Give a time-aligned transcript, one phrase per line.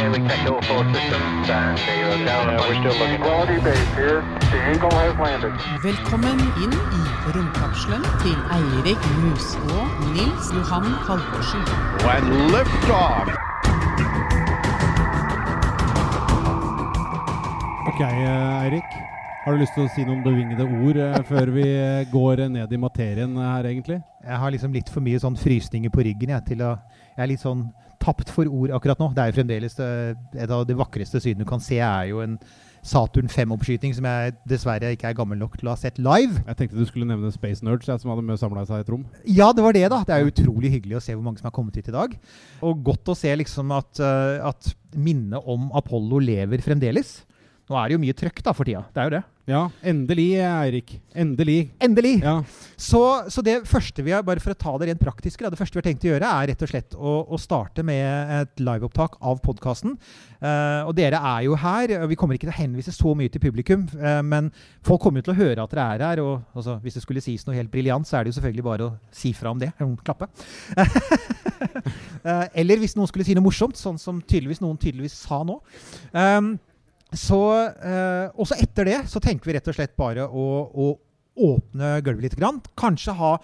[0.00, 2.46] Okay, we checked all four systems and zero down.
[2.56, 3.20] we're still looking.
[3.20, 4.24] Quality base here.
[4.48, 5.52] The Eagle has landed.
[5.84, 7.02] Velkommen inn i
[7.34, 11.60] romkapselen til Eirik Mus og Nils Johan Halvorsen.
[12.06, 13.28] When liftoff.
[17.92, 18.96] Ok, eh, Eirik.
[19.44, 22.72] Har du lyst til å si noen bevingede ord eh, før vi eh, går ned
[22.72, 24.00] i materien her, egentlig?
[24.24, 26.72] Jeg har liksom litt for mye sånn frysninger på ryggen jeg, til å
[27.18, 27.68] Jeg er litt sånn
[28.00, 29.10] tapt for ord akkurat nå.
[29.14, 29.92] Det er jo fremdeles det,
[30.34, 32.38] et av de vakreste sydene du kan se, er jo en
[32.86, 36.40] Saturn 5-oppskyting som jeg dessverre ikke er gammel nok til å ha sett live.
[36.46, 39.02] Jeg tenkte du skulle nevne Space Nerds, jeg, som hadde samla seg i et rom.
[39.28, 40.00] Ja, det var det, da.
[40.08, 42.16] Det er jo utrolig hyggelig å se hvor mange som har kommet hit i dag.
[42.64, 47.18] Og godt å se liksom at, eh, at minnet om Apollo lever fremdeles.
[47.70, 48.86] Nå er det jo mye trøkk da for tida.
[48.94, 49.24] Det er jo det.
[49.48, 50.92] Ja, endelig, Eirik.
[51.16, 51.70] Endelig.
[51.80, 52.20] Endelig!
[52.22, 52.42] Ja.
[52.76, 53.00] Så,
[53.32, 55.80] så det første vi har, bare for å ta det rent praktisk, det første vi
[55.80, 59.40] har tenkt å gjøre, er rett og slett å, å starte med et liveopptak av
[59.44, 59.96] podkasten.
[60.86, 61.94] og dere er jo her.
[62.12, 64.52] Vi kommer ikke til å henvise så mye til publikum, uh, men
[64.86, 66.24] folk kommer jo til å høre at dere er her.
[66.24, 68.88] Og altså, hvis det skulle sies noe helt briljant, så er det jo selvfølgelig bare
[68.88, 69.72] å si fra om det.
[70.04, 70.30] Klappe.
[70.78, 75.58] uh, eller hvis noen skulle si noe morsomt, sånn som tydeligvis noen tydeligvis sa nå.
[76.12, 76.58] Um,
[77.16, 77.40] så
[77.74, 80.90] eh, også etter det så tenker vi rett og slett bare å, å
[81.40, 82.38] åpne gulvet litt.
[82.38, 82.60] Grann.
[82.78, 83.36] Kanskje ha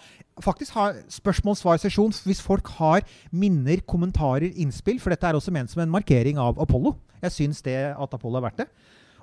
[0.43, 5.01] faktisk ha spørsmål-svar-sesjon hvis folk har minner, kommentarer, innspill.
[5.01, 6.95] For dette er også ment som en markering av Apollo.
[7.23, 8.69] Jeg syns det at Apollo er verdt det.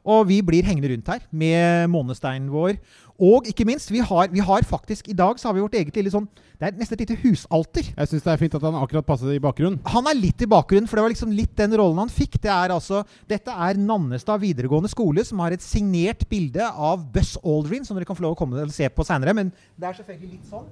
[0.05, 2.77] Og vi blir hengende rundt her med månesteinen vår.
[3.25, 5.95] Og ikke minst, vi har, vi har faktisk I dag så har vi vårt eget
[5.95, 6.27] lille sånn
[6.59, 7.87] Det er nesten et lite husalter.
[7.93, 9.79] Jeg syns det er fint at han akkurat passet i bakgrunnen.
[9.91, 12.39] Han er litt i bakgrunnen, for det var liksom litt den rollen han fikk.
[12.43, 17.35] Det er altså, dette er Nannestad videregående skole, som har et signert bilde av Buss
[17.43, 19.35] Aldrin, som dere kan få lov å komme og se på seinere.
[19.37, 20.67] Men det er selvfølgelig litt sånn.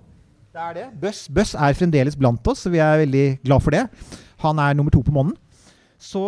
[0.52, 0.88] Det er det.
[1.00, 3.86] Buss, Buss er fremdeles blant oss, så vi er veldig glad for det.
[4.44, 5.34] Han er nummer to på månen.
[6.02, 6.22] Så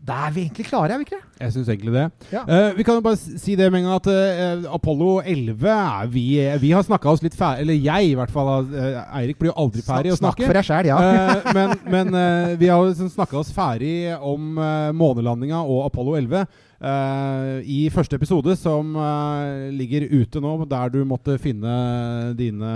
[0.00, 1.26] da er vi egentlig klare, er vi ikke det?
[1.40, 2.04] Jeg syns egentlig det.
[2.32, 2.40] Ja.
[2.48, 6.08] Uh, vi kan jo bare si det med en gang at uh, Apollo 11 er
[6.12, 6.24] vi,
[6.62, 8.66] vi har snakka oss litt ferdig Eller jeg, i hvert fall.
[8.72, 10.48] eh, Eirik blir jo aldri ferdig å Snakk snakke.
[10.48, 10.96] for deg sjæl, ja.
[10.96, 16.16] uh, men men eh, vi har jo snakka oss ferdig om uh, månelandinga og Apollo
[16.22, 16.40] 11
[16.80, 22.72] eh, i første episode, som eh, ligger ute nå, der du måtte finne dine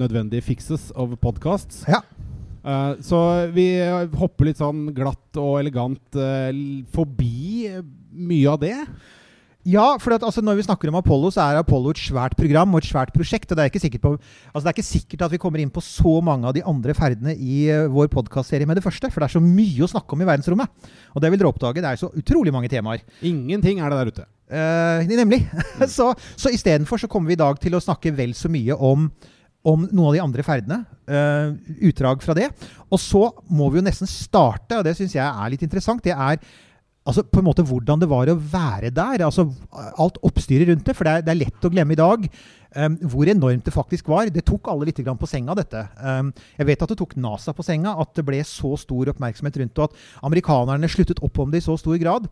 [0.00, 1.84] nødvendige fixes of podcasts.
[1.88, 2.00] ja.
[2.60, 3.20] Eh, så
[3.54, 3.68] vi
[4.20, 6.50] hopper litt sånn glatt og elegant uh,
[6.92, 7.80] forbi eh,
[8.12, 8.76] mye av det.
[9.68, 12.72] Ja, for at, altså, når vi snakker om Apollo, så er Apollo et svært program
[12.72, 13.50] og et svært prosjekt.
[13.52, 14.12] og Det er ikke sikkert, på,
[14.54, 16.96] altså, det er ikke sikkert at vi kommer inn på så mange av de andre
[16.96, 19.10] ferdene i uh, vår podkastserie med det første.
[19.12, 20.88] For det er så mye å snakke om i verdensrommet.
[21.12, 21.84] Og det vil dere oppdage.
[21.84, 23.04] Det er så utrolig mange temaer.
[23.20, 24.28] Ingenting er det der ute.
[24.50, 25.44] Uh, nemlig.
[25.96, 29.10] så så istedenfor så kommer vi i dag til å snakke vel så mye om
[29.66, 30.80] om noen av de andre ferdene.
[31.10, 31.56] Uh,
[31.90, 32.48] utdrag fra det.
[32.88, 36.02] Og så må vi jo nesten starte, og det syns jeg er litt interessant.
[36.04, 36.40] Det er
[37.08, 39.24] altså på en måte hvordan det var å være der.
[39.26, 39.48] altså
[40.00, 40.96] Alt oppstyret rundt det.
[40.96, 42.26] For det er, det er lett å glemme i dag
[42.76, 44.30] um, hvor enormt det faktisk var.
[44.32, 45.84] Det tok alle litt på senga, dette.
[45.98, 49.60] Um, jeg vet at det tok NASA på senga, at det ble så stor oppmerksomhet
[49.62, 52.30] rundt det, og at amerikanerne sluttet opp om det i så stor grad.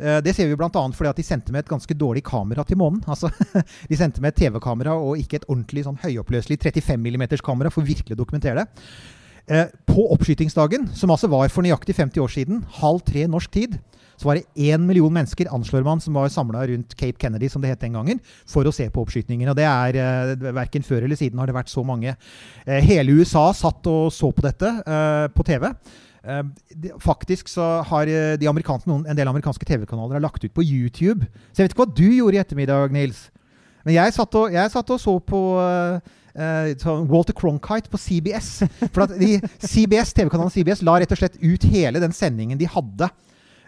[0.00, 0.70] Eh, Det ser vi bl.a.
[0.72, 3.02] fordi at de sendte med et ganske dårlig kamera til månen.
[3.06, 3.30] Altså,
[3.90, 7.86] de sendte med et TV-kamera og ikke et ordentlig sånn høyoppløselig 35 mm kamera for
[7.86, 8.86] virkelig å dokumentere det.
[9.50, 13.78] Eh, På oppskytingsdagen, som altså var for nøyaktig 50 år siden, halv tre norsk tid,
[14.20, 17.62] så var det én million mennesker anslår man, som var samla rundt Cape Kennedy, som
[17.62, 19.48] det het den gangen, for å se på oppskytingen.
[19.48, 22.12] Og det er eh, verken før eller siden har det vært så mange.
[22.66, 24.70] Eh, hele USA satt og så på dette
[25.34, 25.70] på TV.
[26.24, 26.42] Eh,
[26.76, 30.62] det- faktisk så har eh, de noen, en del amerikanske TV-kanaler har lagt ut på
[30.62, 31.26] YouTube.
[31.52, 33.30] Så jeg vet ikke hva du gjorde i ettermiddag, Nils.
[33.84, 35.40] Men jeg satt og, jeg satt og så på
[36.30, 36.70] Uh,
[37.10, 38.62] Walter Cronkite på CBS.
[38.94, 43.08] For de, CBS, TV-kanalen CBS la rett og slett ut hele den sendingen de hadde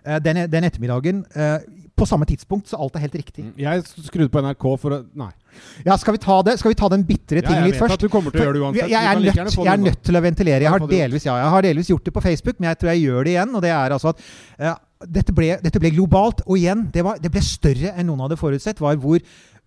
[0.07, 1.25] uh, den, den ettermiddagen.
[1.35, 1.59] eh,
[1.97, 3.45] på samme tidspunkt, så alt er helt riktig.
[3.61, 5.31] Jeg skrudde på NRK for å Nei.
[5.85, 7.83] Ja, Skal vi ta, det, skal vi ta den bitre Ja, tingen jeg litt vet
[7.85, 7.99] først?
[7.99, 8.87] at du kommer til å gjøre det uansett.
[8.87, 10.65] Jeg, jeg, er nødt, jeg er nødt til å ventilere.
[10.65, 13.05] Jeg har, delvis, ja, jeg har delvis gjort det på Facebook, men jeg tror jeg
[13.05, 13.55] gjør det igjen.
[13.59, 14.25] Og det er altså at
[14.59, 14.75] eh,
[15.19, 16.41] dette, ble, dette ble globalt.
[16.47, 18.81] Og igjen, det, var, det ble større enn noen hadde forutsett.
[18.81, 19.21] var hvor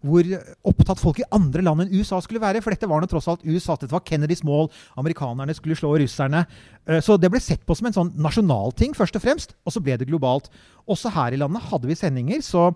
[0.06, 0.28] hvor
[0.72, 2.62] opptatt folk i andre land enn USA skulle være.
[2.64, 3.78] For dette var nå tross alt USA.
[3.80, 4.70] Dette var Kennedys mål.
[5.02, 6.46] Amerikanerne skulle slå russerne.
[6.88, 9.58] Eh, Så det ble sett på som en sånn nasjonal ting, først og fremst.
[9.66, 10.50] Og så ble det globalt.
[10.88, 12.42] Også her i landet hadde vi sendinger.
[12.46, 12.72] Så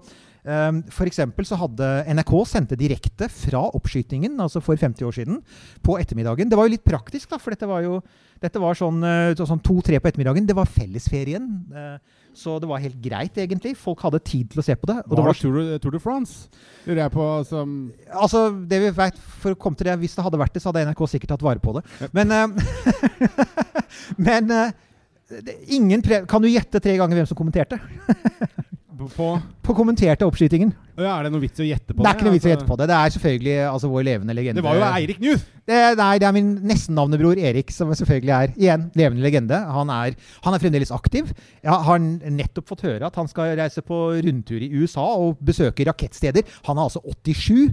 [0.50, 5.42] Um, for så hadde NRK sendte direkte fra oppskytingen, altså for 50 år siden,
[5.84, 6.50] på ettermiddagen.
[6.50, 8.00] Det var jo litt praktisk, da, for dette var jo
[8.40, 10.48] dette var sånn, eh, sånn to-tre på ettermiddagen.
[10.48, 11.44] Det var fellesferien.
[12.40, 13.74] Så det var helt greit, egentlig.
[13.78, 14.96] Folk hadde tid til å se på det.
[15.04, 16.48] Og Var var det Tour, de- Tour de France?
[16.88, 17.74] Lurer jeg på som
[18.16, 20.72] Altså, det vi vet, for å komme til det, Hvis det hadde vært det, så
[20.72, 21.84] hadde NRK sikkert tatt vare på det.
[22.16, 22.48] Men, eh,
[24.30, 24.72] men eh,
[25.68, 27.80] ingen Kan du gjette tre ganger hvem som kommenterte?
[29.08, 29.28] på,
[29.64, 30.74] På kommenterte oppskytingen.
[30.98, 32.46] ja, Er det noe vits i å gjette på Det Det er ikke noe vits
[32.46, 32.88] i å Altså, gjette på det.
[32.90, 34.60] Det er selvfølgelig altså, vår levende legende.
[34.60, 35.22] Det var jo Eirik!
[35.70, 39.60] Det, nei, det er min nesten-navnebror Erik, som selvfølgelig er igjen levende legende.
[39.70, 41.30] Han er, han er fremdeles aktiv.
[41.62, 45.86] Jeg har nettopp fått høre at han skal reise på rundtur i USA og besøke
[45.86, 46.48] rakettsteder.
[46.66, 47.70] Han er altså 87.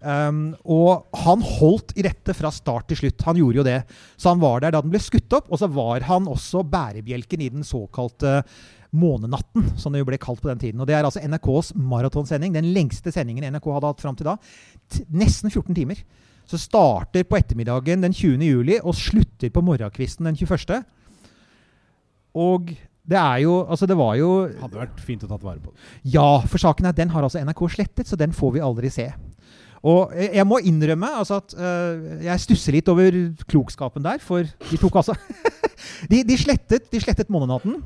[0.00, 3.26] Um, og han holdt i dette fra start til slutt.
[3.26, 3.80] Han gjorde jo det.
[4.16, 7.42] Så han var der da den ble skutt opp, og så var han også bærebjelken
[7.42, 8.44] i den såkalte
[8.90, 10.80] Månenatten, som det jo ble kalt på den tiden.
[10.80, 12.54] Og Det er altså NRKs maratonsending.
[12.54, 14.36] Den lengste sendingen NRK hadde hatt fram til da.
[15.14, 16.02] Nesten 14 timer.
[16.50, 18.42] Så starter på ettermiddagen den 20.
[18.42, 20.80] juli og slutter på morgenkvisten den 21.
[22.34, 22.72] Og
[23.10, 25.72] det er jo Altså, det var jo Hadde vært fint å tatt vare på.
[26.04, 28.90] Ja, for saken er at den har altså NRK slettet, så den får vi aldri
[28.90, 29.08] se.
[29.80, 33.14] Og jeg må innrømme altså at uh, jeg stusser litt over
[33.48, 35.16] klokskapen der, for de tok altså
[36.10, 37.78] de, de, slettet, de slettet Månenatten.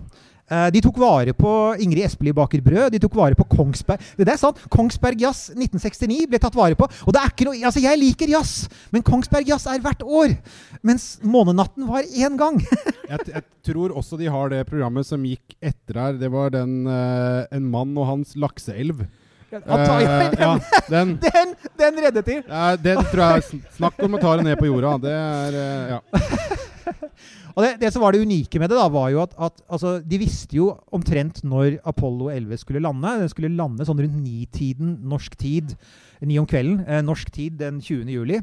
[0.44, 1.50] Eh, de tok vare på
[1.80, 2.92] Ingrid Espelid baker brød.
[2.92, 4.60] De tok vare på Kongsberg Det er sant!
[4.72, 6.88] Kongsberg Jazz 1969 ble tatt vare på.
[7.06, 10.36] Og det er ikke noe Altså, jeg liker jazz, men Kongsberg Jazz er hvert år.
[10.84, 12.60] Mens Månenatten var én gang.
[13.04, 16.14] Jeg, jeg tror også de har det programmet som gikk etter her.
[16.16, 19.04] Det var den uh, En mann og hans lakseelv.
[19.52, 20.58] Ja, Eh, ja,
[20.90, 21.12] den.
[21.26, 22.40] den, den reddet de!
[22.48, 24.96] Ja, den tror jeg Snakk om å ta det ned på jorda.
[25.04, 25.58] Det er
[25.94, 26.00] Ja.
[27.54, 29.96] Og det, det som var det unike med det, da, var jo at, at altså,
[30.02, 33.12] de visste jo omtrent når Apollo 11 skulle lande.
[33.22, 35.76] Den skulle lande sånn rundt ni-tiden norsk tid.
[36.24, 36.82] Ni om kvelden.
[36.88, 38.10] Eh, norsk tid den 20.
[38.10, 38.42] juli.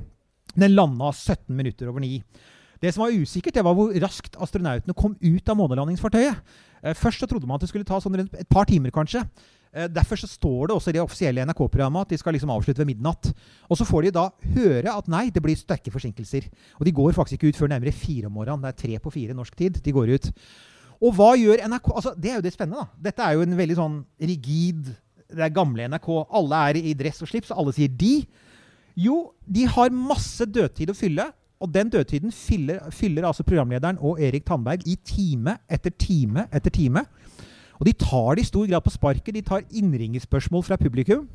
[0.56, 2.22] Den landa 17 minutter over ni.
[2.82, 6.40] Det som var usikkert, det var hvor raskt astronautene kom ut av månelandingsfartøyet.
[6.82, 9.22] Eh, først så trodde man at det skulle ta sånn rundt et par timer, kanskje.
[9.74, 12.84] Eh, Derfor så står det også i det offisielle NRK-programmet at de skal liksom avslutte
[12.84, 13.32] ved midnatt.
[13.70, 14.26] Og så får de da
[14.56, 16.50] høre at nei, det blir sterke forsinkelser.
[16.80, 18.62] Og de går faktisk ikke ut før nærmere fire om morgenen.
[18.66, 20.32] Det er tre på fire norsk tid de går ut.
[21.02, 21.92] Og hva gjør NRK?
[21.96, 23.10] Altså, Det er jo det spennende, da.
[23.10, 24.92] Dette er jo en veldig sånn rigid
[25.32, 26.10] Det er gamle NRK.
[26.30, 28.26] Alle er i dress og slips, og alle sier de.
[29.00, 31.32] Jo, de har masse dødtid å fylle.
[31.62, 36.74] Og den dødtiden fyller, fyller altså programlederen og Erik Tandberg i time etter time etter
[36.74, 37.06] time.
[37.82, 39.34] Og de tar det i stor grad på sparket.
[39.34, 41.26] De tar innringespørsmål fra publikum.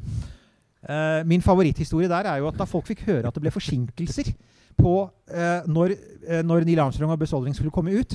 [0.87, 4.29] Uh, min favoritthistorie der er jo at da folk fikk høre at det ble forsinkelser
[4.79, 5.97] på uh, når,
[6.29, 8.15] uh, når Neil Armstrong og Buzz Aldrin skulle komme ut,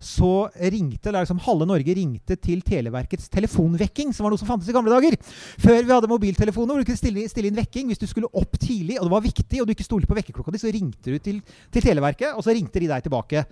[0.00, 4.76] så ringte liksom halve Norge ringte til Televerkets telefonvekking, som var noe som fantes i
[4.76, 5.16] gamle dager.
[5.60, 8.56] Før vi hadde mobiltelefoner hvor du kunne stille, stille inn vekking hvis du skulle opp
[8.60, 11.20] tidlig, og det var viktig, og du ikke stolte på vekkerklokka di, så ringte du
[11.20, 13.44] til, til Televerket, og så ringte de deg tilbake.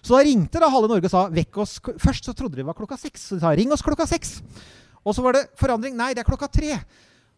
[0.00, 2.68] Så da ringte da halve Norge og sa vekk oss Først så trodde de det
[2.70, 3.28] var klokka seks.
[3.28, 4.38] Så de sa ring oss klokka seks.
[5.04, 5.96] Og så var det forandring.
[5.96, 6.78] Nei, det er klokka tre.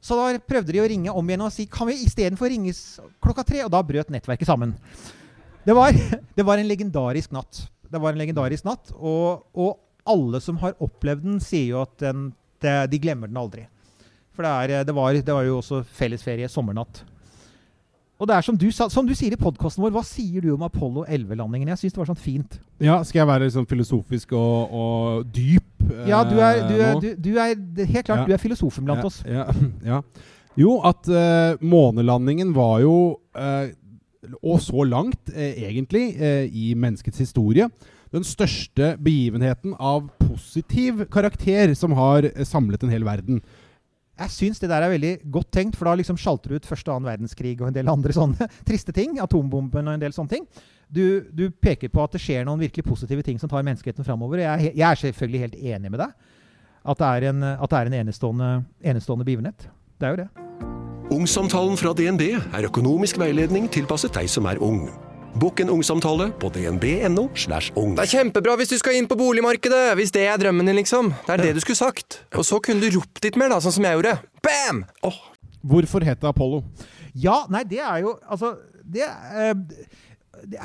[0.02, 2.82] Så da prøvde de å ringe om igjen og si kan vi istedenfor ringes
[3.22, 3.62] klokka tre?
[3.66, 4.74] Og da brøt nettverket sammen.
[5.62, 5.94] Det var,
[6.38, 7.64] det var en legendarisk natt.
[7.92, 9.76] Det var en legendarisk natt, og, og
[10.08, 12.30] alle som har opplevd den, sier jo at den,
[12.62, 13.66] de glemmer den aldri.
[14.32, 17.02] For det, er, det, var, det var jo også fellesferie, sommernatt.
[18.22, 20.62] Og det er som du, som du sier i podkasten vår, hva sier du om
[20.62, 21.72] Apollo 11-landingen?
[21.72, 22.60] Jeg syns det var sånn fint.
[22.78, 27.00] ja, skal jeg være sånn filosofisk og, og dyp eh, Ja, du er, du er,
[27.18, 28.28] du, er helt klart Ja.
[28.30, 29.18] du er filosofen blant ja, oss.
[29.26, 29.48] Ja,
[29.96, 29.98] ja.
[30.54, 32.94] Jo, at eh, månelandingen var jo
[33.34, 33.72] eh,
[34.38, 37.66] Og så langt, eh, egentlig, eh, i menneskets historie
[38.12, 43.40] den største begivenheten av positiv karakter som har eh, samlet en hel verden.
[44.20, 46.90] Jeg syns det der er veldig godt tenkt, for da liksom sjalter du ut første
[46.90, 49.16] og annen verdenskrig og en del andre sånne triste ting.
[49.22, 50.46] Atombomben og en del sånne ting.
[50.92, 54.44] Du, du peker på at det skjer noen virkelig positive ting som tar menneskeheten framover.
[54.44, 56.12] Jeg, jeg er selvfølgelig helt enig med deg.
[56.82, 58.50] At det er en, det er en enestående,
[58.92, 59.68] enestående begivenhet.
[59.96, 60.28] Det er jo det.
[61.12, 64.86] Ungsamtalen fra DNB er økonomisk veiledning tilpasset deg som er ung.
[65.32, 67.28] Bokk en ungsamtale på dnb.no.
[67.34, 67.94] slash ung.
[67.96, 71.12] Det er kjempebra hvis du skal inn på boligmarkedet, hvis det er drømmen din, liksom.
[71.26, 72.20] Det er det du skulle sagt.
[72.36, 74.18] Og så kunne du ropt litt mer, da, sånn som jeg gjorde.
[74.44, 74.84] Bam!
[75.08, 75.16] Oh.
[75.62, 76.60] Hvorfor het det Apollo?
[77.16, 79.86] Ja, nei, det er jo Altså, det eh, det,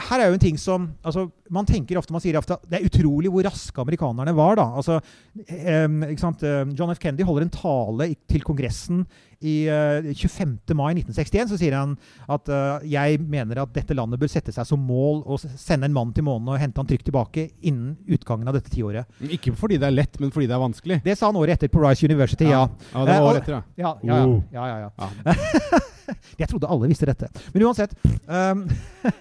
[0.09, 2.85] her er jo en ting som altså, Man tenker ofte man sier ofte det er
[2.87, 4.55] utrolig hvor raske amerikanerne var.
[4.59, 4.65] da.
[4.79, 4.99] Altså,
[5.47, 5.83] eh?
[5.85, 6.99] Eh, John F.
[6.99, 9.05] Kennedy holder en tale til Kongressen
[9.43, 10.57] i eh, 25.
[10.75, 11.51] mai 1961.
[11.51, 11.93] Så sier han
[12.31, 15.95] at eh, jeg mener at dette landet bør sette seg som mål å sende en
[15.95, 19.05] mann til månen og hente han trygt tilbake innen utgangen av dette tiåret.
[19.29, 21.01] Ikke fordi det er lett, men fordi det er vanskelig.
[21.05, 22.65] Det sa han året etter på Rice University, ja.
[22.95, 23.63] Ja, det Eh, var året etter, ja.
[23.77, 24.25] Ja, ja, ja.
[24.25, 24.41] Oh.
[24.51, 25.85] ja, ja, ja.
[26.41, 27.29] Jeg trodde alle visste dette.
[27.53, 27.93] Men uansett
[28.27, 28.65] um,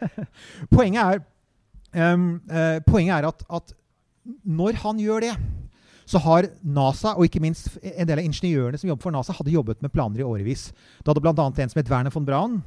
[0.74, 1.22] Poenget er,
[2.14, 3.76] um, uh, poenget er at, at
[4.46, 5.34] når han gjør det,
[6.06, 9.54] så har NASA, og ikke minst en del av ingeniørene som jobber for NASA, hadde
[9.54, 10.68] jobbet med planer i årevis.
[11.02, 11.34] Da hadde bl.a.
[11.34, 12.60] en som het Werner von Braun.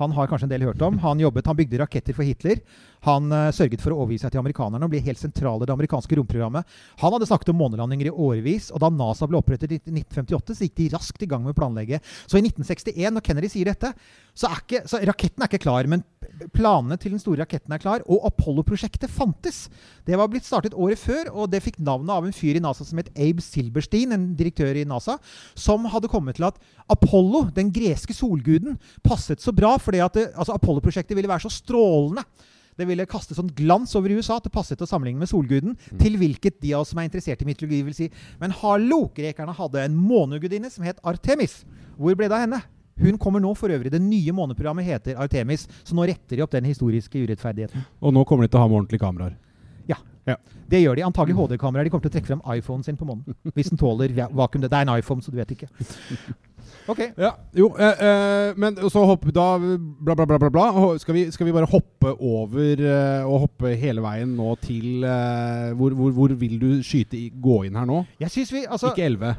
[0.00, 0.98] Han har kanskje en del hørt om.
[1.04, 2.60] Han, jobbet, han bygde raketter for Hitler.
[3.06, 5.74] Han uh, sørget for å overgi seg til amerikanerne og ble helt sentral i det
[5.74, 6.66] amerikanske romprogrammet.
[7.02, 10.66] Han hadde snakket om månelandinger i årevis, og da NASA ble opprettet i 1958, så
[10.66, 12.00] gikk de raskt i gang med å planlegge.
[12.26, 13.92] Så i 1961, når Kennedy sier dette,
[14.36, 16.02] så er ikke, så raketten er ikke klar, men
[16.52, 19.66] planene til den store raketten er klar, og Apollo-prosjektet fantes.
[20.06, 22.84] Det var blitt startet året før, og det fikk navnet av en fyr i NASA
[22.86, 25.16] som het Abe Silberstein, en direktør i NASA,
[25.54, 26.58] som hadde kommet til at
[26.92, 32.26] Apollo, den greske solguden, passet så bra fordi at altså Apollo-prosjektet ville være så strålende.
[32.76, 35.76] Det ville kaste sånn glans over USA at det passet å sammenligne med solguden.
[36.00, 39.54] Til hvilket de av oss som er interessert i mytologi, vil si Men hallo, grekerne
[39.56, 41.62] hadde en månegudinne som het Artemis.
[41.96, 42.62] Hvor ble det av henne?
[43.00, 43.90] Hun kommer nå for øvrig.
[43.92, 47.84] Det nye måneprogrammet heter Artemis, så nå retter de opp den historiske urettferdigheten.
[48.00, 49.36] Og nå kommer de til å ha med ordentlige kameraer.
[49.88, 49.98] Ja.
[50.26, 50.36] Ja.
[50.68, 51.04] Det gjør de.
[51.06, 51.86] Antagelig HD-kameraer.
[51.86, 53.36] De kommer til å trekke frem iPhonen sin på månen.
[53.54, 54.64] Hvis den tåler vakuum.
[54.64, 55.68] Det er en iPhone, så du vet ikke.
[56.86, 57.00] Ok.
[57.18, 60.50] Ja, jo, eh, eh, men så hoppe da Bla, bla, bla, bla.
[60.50, 60.66] bla.
[61.02, 65.72] Skal, vi, skal vi bare hoppe over eh, og hoppe hele veien nå til eh,
[65.78, 68.04] hvor, hvor, hvor vil du skyte i, gå inn her nå?
[68.22, 69.34] Jeg synes vi, altså, Ikke 11.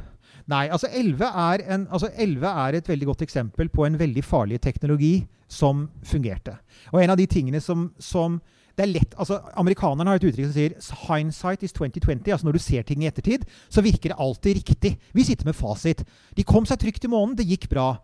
[0.48, 4.24] Nei, altså 11 er, en, altså 11 er et veldig godt eksempel på en veldig
[4.24, 5.16] farlig teknologi
[5.48, 6.56] som fungerte.
[6.94, 8.40] Og en av de tingene som, som
[8.78, 10.76] det er lett, altså Amerikanerne har et uttrykk som sier
[11.08, 12.30] 'hindsight is 2020'.
[12.30, 14.98] altså Når du ser ting i ettertid, så virker det alltid riktig.
[15.14, 16.06] Vi sitter med fasit.
[16.36, 17.98] De kom seg trygt til månen, det gikk bra.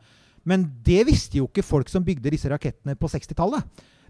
[0.43, 3.63] Men det visste jo ikke folk som bygde disse rakettene på 60-tallet.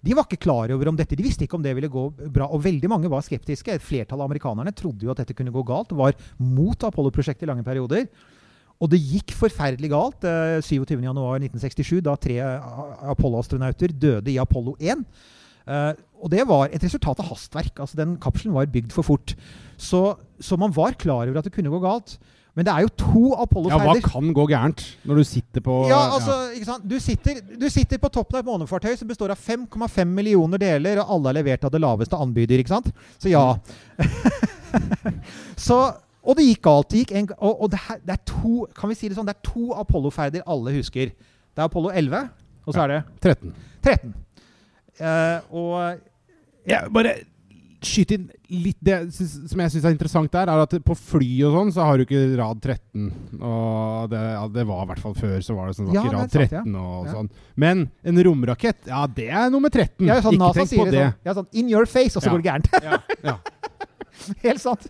[0.04, 1.16] De var ikke klar over om dette.
[1.16, 2.48] De visste ikke om det ville gå bra.
[2.48, 3.72] Og veldig mange var skeptiske.
[3.72, 5.92] Et flertall av amerikanerne trodde jo at dette kunne gå galt.
[5.92, 8.08] og Var mot Apollo-prosjektet i lange perioder.
[8.84, 12.68] Og det gikk forferdelig galt eh, 27.1.1967, da tre eh,
[13.14, 15.06] Apollo-astronauter døde i Apollo 1.
[15.68, 15.94] Eh,
[16.24, 17.80] og det var et resultat av hastverk.
[17.80, 19.36] altså Den kapselen var bygd for fort.
[19.78, 22.18] Så, så man var klar over at det kunne gå galt.
[22.54, 23.88] Men det er jo to Apollo-ferder.
[23.88, 26.86] Ja, hva kan gå gærent når du sitter på Ja, altså, ikke sant?
[26.86, 31.02] Du, sitter, du sitter på toppen av et månefartøy som består av 5,5 millioner deler,
[31.02, 32.92] og alle er levert av det laveste anbyder, ikke sant?
[33.18, 33.42] Så ja.
[35.68, 35.80] så,
[36.22, 36.92] og det gikk galt.
[36.94, 39.32] Det gikk en, og og det, her, det er to kan vi si det sånn,
[39.32, 41.10] det er to Apollo-ferder alle husker.
[41.10, 42.30] Det er Apollo 11,
[42.68, 43.02] og så er det
[43.34, 43.58] 13.
[43.82, 44.14] 13.
[45.00, 46.00] Eh, og
[46.70, 47.16] Ja, bare
[47.84, 48.30] skyte inn
[48.64, 51.84] litt Det som jeg syns er interessant der, er at på fly og sånn, så
[51.84, 53.10] har du ikke rad 13.
[53.42, 55.98] Og det, ja, det var i hvert fall før, så var det sånn det var
[55.98, 56.62] Ja, ikke er rad sant, ja.
[56.64, 57.14] 13 og Ja.
[57.18, 57.30] sånn.
[57.58, 60.06] Men en romrakett, ja, det er nummer 13.
[60.08, 62.28] ja, sånn, ikke NASA tenk på det sånn, ja, sånn In your face, og så
[62.28, 62.32] Ja.
[62.38, 62.84] går det gærent.
[62.84, 63.38] Ja, ja.
[64.46, 64.88] Helt sant.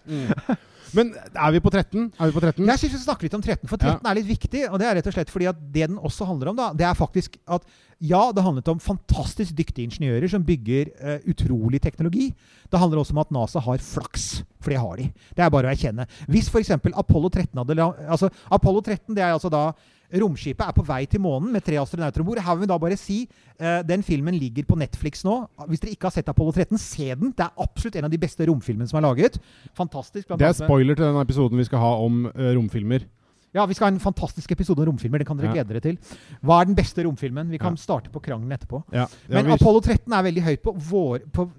[0.97, 2.09] Men er vi på 13?
[2.19, 2.67] Er vi på 13?
[2.67, 4.61] Jeg syns vi skal snakke litt om 13, for 13 er litt viktig.
[4.69, 6.85] Og det er rett og slett fordi at det den også handler om, da, det
[6.87, 7.65] er faktisk at
[8.03, 12.29] ja, det handlet om fantastisk dyktige ingeniører som bygger uh, utrolig teknologi.
[12.71, 15.09] Det handler også om at NASA har flaks, for det har de.
[15.37, 16.07] Det er bare å erkjenne.
[16.27, 16.73] Hvis f.eks.
[16.75, 19.69] Apollo 13 hadde Altså, Apollo 13 det er altså da
[20.13, 22.39] Romskipet er på vei til månen med tre astronauter om bord.
[22.45, 23.23] Her vil vi da bare si
[23.61, 25.39] uh, Den filmen ligger på Netflix nå.
[25.67, 27.31] Hvis dere ikke har sett Apollo 13, se den.
[27.33, 29.39] Det er absolutt en av de beste romfilmene som er laget.
[29.77, 30.27] Fantastisk.
[30.37, 33.07] Det er spoiler til den episoden vi skal ha om uh, romfilmer.
[33.53, 35.19] ja, vi skal ha en fantastisk episode om romfilmer.
[35.21, 35.53] Det kan dere Ja.
[35.63, 35.97] glede dere til.
[36.41, 37.49] Hva er den beste romfilmen?
[37.51, 37.77] Vi kan Ja.
[37.77, 38.83] starte på krangelen etterpå.
[38.91, 39.05] Ja.
[39.29, 41.49] Men Apollo 13 er veldig høyt på vår på,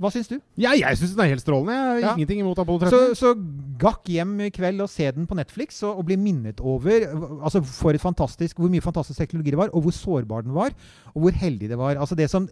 [0.00, 0.38] Hva syns du?
[0.58, 1.74] ja, jeg syns den er helt strålende.
[1.74, 2.14] Jeg har Ja.
[2.16, 3.14] ingenting imot Apollo 13.
[3.14, 3.34] Så, så
[3.78, 7.06] gakk hjem i kveld og se den på Netflix og, og bli minnet over
[7.44, 10.74] altså for et fantastisk, hvor mye fantastisk teknologi det var, og hvor sårbar den var,
[11.14, 11.96] og hvor heldig det var.
[11.96, 12.48] Altså det som,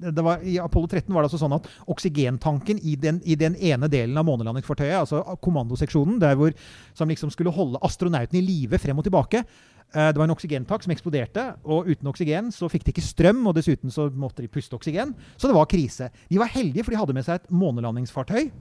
[0.00, 3.54] det var I Apollo 13 var det altså sånn at oksygentanken i den, i den
[3.56, 6.52] ene delen av månelandingsfartøyet, altså kommandoseksjonen, der hvor,
[6.94, 9.44] som liksom skulle holde astronauten i live frem og tilbake
[9.90, 13.56] Det var en oksygentak som eksploderte, og uten oksygen så fikk de ikke strøm, og
[13.56, 15.16] dessuten så måtte de puste oksygen.
[15.34, 16.12] Så det var krise.
[16.30, 18.52] De var heldige, for de hadde med seg et månelandingsfartøy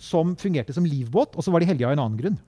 [0.00, 2.40] som fungerte som livbåt, og så var de heldige av en annen grunn.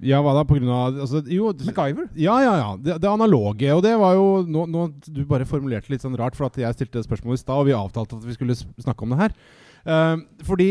[0.00, 0.46] Ja, hva da?
[0.48, 2.06] På grunn av altså, Jo, MacGyver.
[2.16, 2.68] Ja, ja, ja.
[2.80, 3.68] Det, det analoge.
[3.74, 6.78] Og det var jo nå, nå, Du bare formulerte litt sånn rart, for at jeg
[6.78, 9.36] stilte spørsmål i stad, og vi avtalte at vi skulle snakke om det her.
[9.80, 10.70] Uh, fordi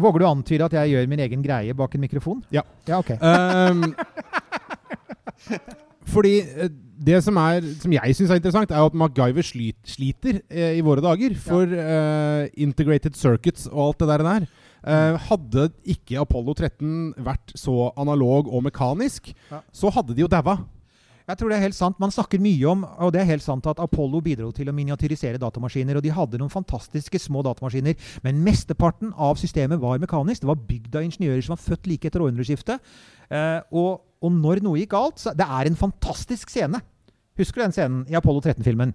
[0.00, 2.42] Våger du å antyde at jeg gjør min egen greie bak en mikrofon?
[2.54, 2.62] Ja.
[2.86, 3.10] Ja, ok.
[3.18, 3.90] Ehm,
[6.08, 10.40] fordi eh, det som, er, som jeg syns er interessant, er at MacGyver slit, sliter
[10.50, 14.26] eh, i våre dager for eh, integrated circuits og alt det der.
[14.26, 14.50] der.
[14.80, 19.60] Eh, hadde ikke Apollo 13 vært så analog og mekanisk, Ja.
[19.72, 20.58] så hadde de jo daua.
[21.30, 21.98] Jeg tror det er helt sant.
[22.02, 25.38] Man snakker mye om og det er helt sant at Apollo bidro til å miniatyrisere
[25.38, 26.00] datamaskiner.
[26.00, 27.94] Og de hadde noen fantastiske små datamaskiner.
[28.24, 30.42] Men mesteparten av systemet var mekanisk.
[30.42, 32.82] Det var bygd av ingeniører som var født like etter århundreskiftet.
[33.30, 36.82] Eh, og, og når noe gikk galt så Det er en fantastisk scene.
[37.40, 38.92] Husker du den scenen i Apollo 13-filmen?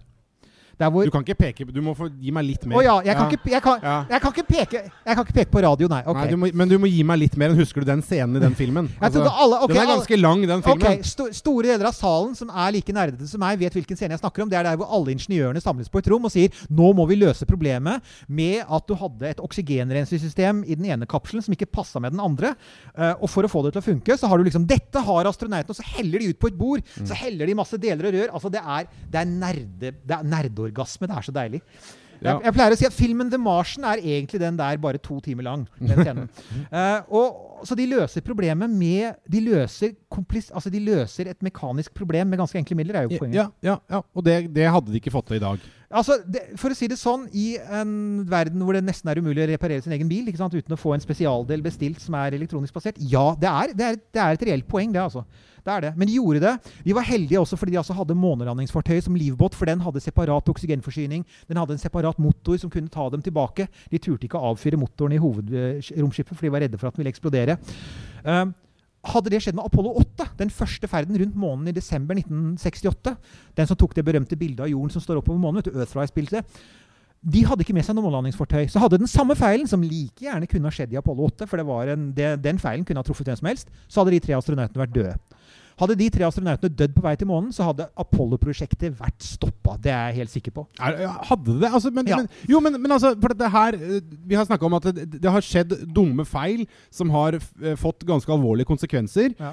[0.78, 2.80] Du kan ikke peke Du må få gi meg litt mer.
[2.80, 3.96] Å ja, jeg kan, Ikke, jeg, kan, Ja.
[4.10, 6.02] jeg, kan ikke peke, jeg kan ikke peke på radio, nei.
[6.04, 6.22] Okay.
[6.22, 8.36] Nei, du må, men du må gi meg litt mer enn Husker du den scenen
[8.36, 8.90] i den filmen?
[9.02, 10.84] Jeg alle- okay, den er ganske lang, den filmen.
[10.84, 14.12] Okay, sto, Store deler av salen som er like nerdete som meg, vet hvilken scene
[14.16, 14.50] jeg snakker om.
[14.50, 17.16] Det er der hvor alle ingeniørene samles på et rom og sier nå må vi
[17.20, 22.02] løse problemet med at du hadde et oksygenrensesystem i den ene kapselen som ikke passa
[22.04, 22.56] med den andre.
[22.98, 25.30] Uh, og for å få det til å funke, så har du liksom Dette har
[25.30, 26.84] astronautene, og så heller de ut på et bord.
[26.96, 27.08] Mm.
[27.08, 28.34] Så heller de masse deler og rør.
[28.34, 30.26] Altså, det er, det er, nerde, det er
[30.66, 31.08] nerdeorgasme.
[31.08, 31.62] Det er så deilig.
[32.24, 32.38] Ja.
[32.38, 35.20] Jeg, jeg pleier å si at filmen The Martian er egentlig den der bare to
[35.24, 35.66] timer lang.
[36.76, 39.94] Eh, og, så de løser problemet med De løser,
[40.54, 43.38] altså de løser et mekanisk problem med ganske enkle midler, er jo poenget.
[43.38, 44.02] Ja, ja, ja.
[44.16, 45.62] Og det, det hadde de ikke fått til i dag.
[45.96, 49.46] Altså, det, For å si det sånn, i en verden hvor det nesten er umulig
[49.46, 52.36] å reparere sin egen bil ikke sant, uten å få en spesialdel bestilt som er
[52.36, 55.24] elektronisk basert, ja, det er, det er, det er et reelt poeng, det, altså.
[55.66, 55.92] Det er det.
[55.98, 56.74] Men de gjorde det.
[56.86, 60.52] De var heldige også fordi de altså hadde månelandingsfartøy som livbåt, for den hadde separat
[60.52, 61.24] oksygenforsyning.
[61.50, 63.66] Den hadde en separat motor som kunne ta dem tilbake.
[63.90, 67.02] De turte ikke å avfyre motoren i hovedromskipet, for de var redde for at den
[67.02, 67.58] ville eksplodere.
[68.22, 68.54] Um,
[69.12, 73.14] hadde det skjedd med Apollo 8, den første ferden rundt månen i desember 1968,
[73.58, 76.58] den som tok det berømte bildet av jorden som står oppover månen, vet du, Earthrise-bildet
[77.26, 78.68] de hadde ikke med seg noe månelandingsfartøy.
[78.70, 81.62] Så hadde den samme feilen, som like gjerne kunne ha skjedd i Apollo 8, for
[81.90, 84.84] en, det, den feilen kunne ha truffet hvem som helst, så hadde de tre astronautene
[84.84, 85.16] vært døde.
[85.76, 89.76] Hadde de tre astronautene dødd på vei til månen, så hadde Apollo-prosjektet vært stoppa.
[89.82, 90.64] Det er jeg helt sikker på.
[90.80, 91.68] Ja, hadde det?
[91.72, 92.22] Altså, men, Ja.
[92.22, 95.06] men, jo, men, men altså, for dette her eh, Vi har snakka om at det,
[95.20, 99.52] det har skjedd dumme feil som har eh, fått ganske alvorlige konsekvenser Ja.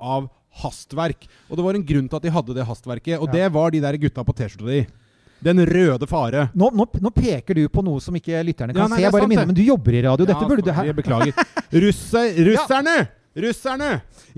[0.00, 0.28] av
[0.62, 1.24] hastverk.
[1.50, 3.32] Og det var en grunn til at de hadde det hastverket, og Ja.
[3.32, 4.86] det var de der gutta på T-skjorta di.
[5.42, 6.50] Den røde fare.
[6.54, 9.02] Nå, nå, nå peker du på noe som ikke lytterne kan Ja, nei, se.
[9.02, 10.24] Jeg bare minner, men du jobber i radio.
[10.24, 10.92] Dette burde du her.
[10.92, 11.32] Beklager.
[11.84, 13.08] Russe, russerne!
[13.34, 13.88] Russerne!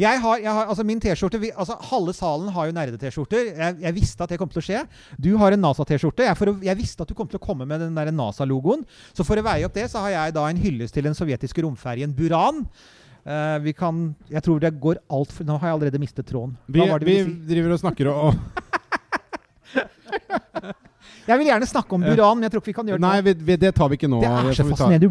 [0.01, 3.51] Jeg har, jeg har, altså Min T-skjorte altså Halve salen har jo nerde-T-skjorter.
[3.53, 4.81] Jeg, jeg visste at det kom til å skje.
[5.21, 6.25] Du har en NASA-T-skjorte.
[6.25, 8.87] Jeg, jeg visste at du kom til å komme med den NASA-logoen.
[9.13, 11.65] Så for å veie opp det, så har jeg da en hyllest til den sovjetiske
[11.67, 12.65] romferjen Buran.
[13.27, 16.55] Uh, vi kan Jeg tror det går altfor Nå har jeg allerede mistet tråden.
[16.71, 17.33] Vi, vi vi si?
[17.49, 18.39] driver og snakker og
[21.27, 23.17] Jeg vil gjerne snakke om Buran, men jeg tror ikke vi kan gjøre det Nei,
[23.27, 24.21] vi, vi, det tar vi ikke nå.
[24.23, 25.09] Det er så fascinerende.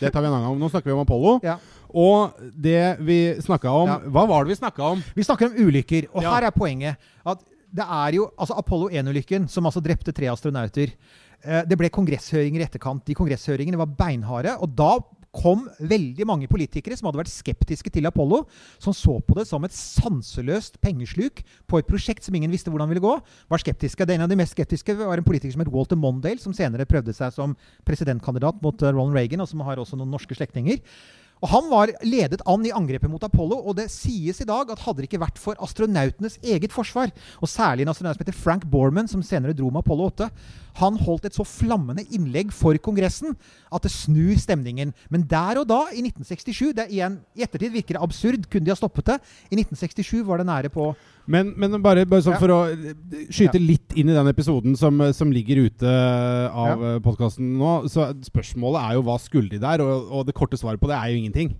[0.00, 0.56] Det tar vi en annen gang.
[0.60, 1.34] Nå snakker vi om Apollo.
[1.44, 1.58] Ja.
[1.96, 3.98] Og det vi snakka om ja.
[4.12, 5.04] Hva var det vi snakka om?
[5.16, 6.08] Vi snakker om ulykker.
[6.14, 6.32] Og ja.
[6.34, 7.06] her er poenget.
[7.26, 7.44] At
[7.76, 10.94] det er jo altså Apollo 1-ulykken, som altså drepte tre astronauter.
[11.42, 13.04] Eh, det ble kongresshøringer i etterkant.
[13.06, 14.56] De kongresshøringene var beinharde.
[14.64, 14.94] Og da
[15.34, 18.44] kom veldig mange politikere som hadde vært skeptiske til Apollo,
[18.82, 22.90] som så på det som et sanseløst pengesluk på et prosjekt som ingen visste hvordan
[22.92, 23.14] ville gå.
[23.48, 24.06] var skeptiske.
[24.06, 27.14] Den av de mest skeptiske var en politiker som het Walter Mondale, som senere prøvde
[27.16, 30.82] seg som presidentkandidat mot eh, Ronald Reagan, og som har også noen norske slektninger.
[31.44, 34.80] Og Han var ledet an i angrepet mot Apollo, og det sies i dag at
[34.86, 38.64] hadde det ikke vært for astronautenes eget forsvar, og særlig en astronaut som heter Frank
[38.72, 40.30] Borman, som senere dro med Apollo 8
[40.80, 43.36] Han holdt et så flammende innlegg for Kongressen
[43.72, 44.92] at det snur stemningen.
[45.08, 48.48] Men der og da, i 1967 det er igjen, I ettertid virker det absurd.
[48.52, 49.20] Kunne de ha stoppet det?
[49.48, 50.90] I 1967 var det nære på
[51.26, 55.00] Men, men bare, bare sånn for å eh, skyte litt inn i den episoden som,
[55.16, 55.92] som ligger ute
[56.46, 56.96] av ja.
[57.02, 59.82] podkasten nå, så spørsmålet er jo hva skulle de der?
[59.82, 61.54] Og, og det korte svaret på det er jo ingenting.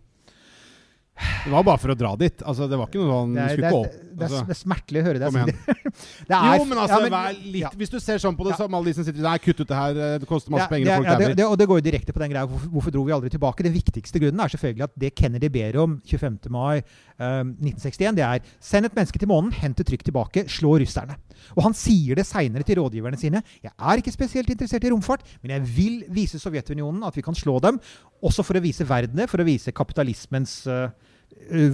[1.17, 2.43] Det var bare for å dra dit.
[2.45, 4.43] Altså, det var ikke noe sånn Det er, det er, det er, Altså.
[4.49, 5.86] det er smertelig å høre deg si det.
[6.27, 7.71] Det er, Jo, men altså, ja, men- litt, ja.
[7.77, 9.77] hvis du ser sånn på det som alle de som sitter der, kutt ut det
[9.77, 11.81] her, eh, det koster masse penger, det, og folk ja, det, det, og det går
[11.81, 12.47] jo direkte på den greia.
[12.47, 13.67] Hvorfor, hvorfor dro vi aldri tilbake?
[13.67, 16.39] Den viktigste grunnen er selvfølgelig at det Kennedy ber om 25.
[16.51, 16.83] mai
[17.19, 21.17] um, 1961, det er send et menneske til månen, hent det trygt tilbake, slå russerne.
[21.57, 23.43] Og han sier det seinere til rådgiverne sine.
[23.63, 27.37] Jeg er ikke spesielt interessert i romfart, men jeg vil vise Sovjetunionen at vi kan
[27.37, 27.81] slå dem.
[28.25, 30.89] Også for å vise verden det, for å vise kapitalismens uh,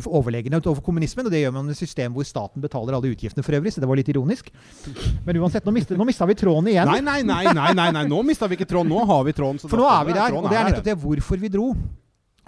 [0.06, 1.26] overlegenhet over kommunismen.
[1.26, 3.82] Og det gjør man med et system hvor staten betaler alle utgiftene for øvrig, så
[3.82, 4.52] det var litt ironisk.
[5.26, 6.88] Men uansett, nå mista, nå mista vi tråden igjen.
[6.90, 8.92] Nei, nei, nei, nei, nei, nei, nå mista vi ikke tråden.
[8.92, 9.62] Nå har vi tråden.
[9.62, 11.72] så For nå er vi der, og det er nettopp det hvorfor vi dro.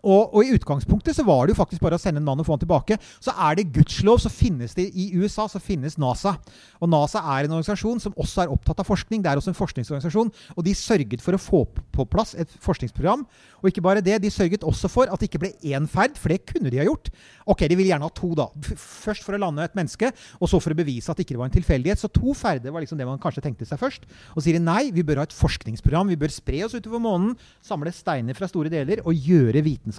[0.04, 2.46] Og, og i utgangspunktet så var det jo faktisk bare å sende en mann og
[2.46, 2.98] få han tilbake.
[3.24, 6.36] Så er det gudskjelov så finnes det i USA så finnes NASA.
[6.80, 9.22] Og NASA er en organisasjon som også er opptatt av forskning.
[9.24, 10.32] Det er også en forskningsorganisasjon.
[10.54, 11.64] Og de sørget for å få
[11.94, 13.24] på plass et forskningsprogram.
[13.64, 16.32] Og ikke bare det, de sørget også for at det ikke ble én ferd, for
[16.32, 17.08] det kunne de ha gjort.
[17.48, 18.48] Ok, de ville gjerne ha to, da.
[18.76, 21.48] Først for å lande et menneske, og så for å bevise at det ikke var
[21.48, 22.02] en tilfeldighet.
[22.02, 24.04] Så to ferder var liksom det man kanskje tenkte seg først.
[24.34, 26.12] Og sier de nei, vi bør ha et forskningsprogram.
[26.12, 27.32] Vi bør spre oss utover månen,
[27.64, 29.93] samle steiner fra store deler og gjøre vitenskap.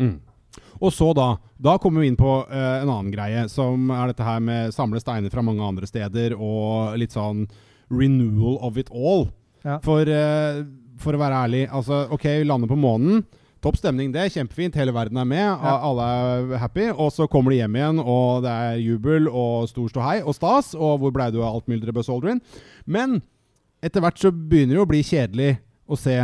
[0.00, 0.18] Mm.
[0.80, 4.26] Og så da Da kommer vi inn på uh, en annen greie, som er dette
[4.26, 7.46] her med samle steiner fra mange andre steder, og litt sånn
[7.88, 9.30] renewal of it all.
[9.64, 9.78] Ja.
[9.84, 10.60] For, uh,
[11.00, 13.24] for å være ærlig, altså OK, vi lander på månen.
[13.64, 14.28] Topp stemning, det.
[14.34, 14.76] Kjempefint.
[14.76, 15.42] Hele verden er med.
[15.42, 15.78] Ja.
[15.88, 16.90] Alle er happy.
[16.92, 20.74] Og så kommer de hjem igjen, og det er jubel og stor ståhei og stas.
[20.76, 22.42] Og hvor blei du av alt mylderet, Buzz Aldrin?
[22.84, 23.22] Men
[23.84, 25.56] etter hvert så begynner det å bli kjedelig
[25.88, 26.18] å se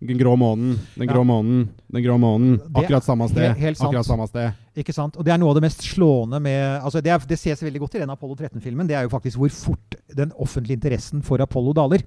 [0.00, 1.24] den grå månen, den grå Ja.
[1.28, 2.54] månen, den grå månen.
[2.74, 3.42] Akkurat samme sted.
[3.52, 4.52] helt- helt akkurat samme sted.
[4.76, 5.16] Ikke sant?
[5.18, 7.80] Og det er noe av det mest slående med altså det, er, det ses veldig
[7.80, 8.86] godt i den Apollo 13-filmen.
[8.88, 12.00] Det er jo faktisk hvor fort den offentlige interessen for Apollo daler.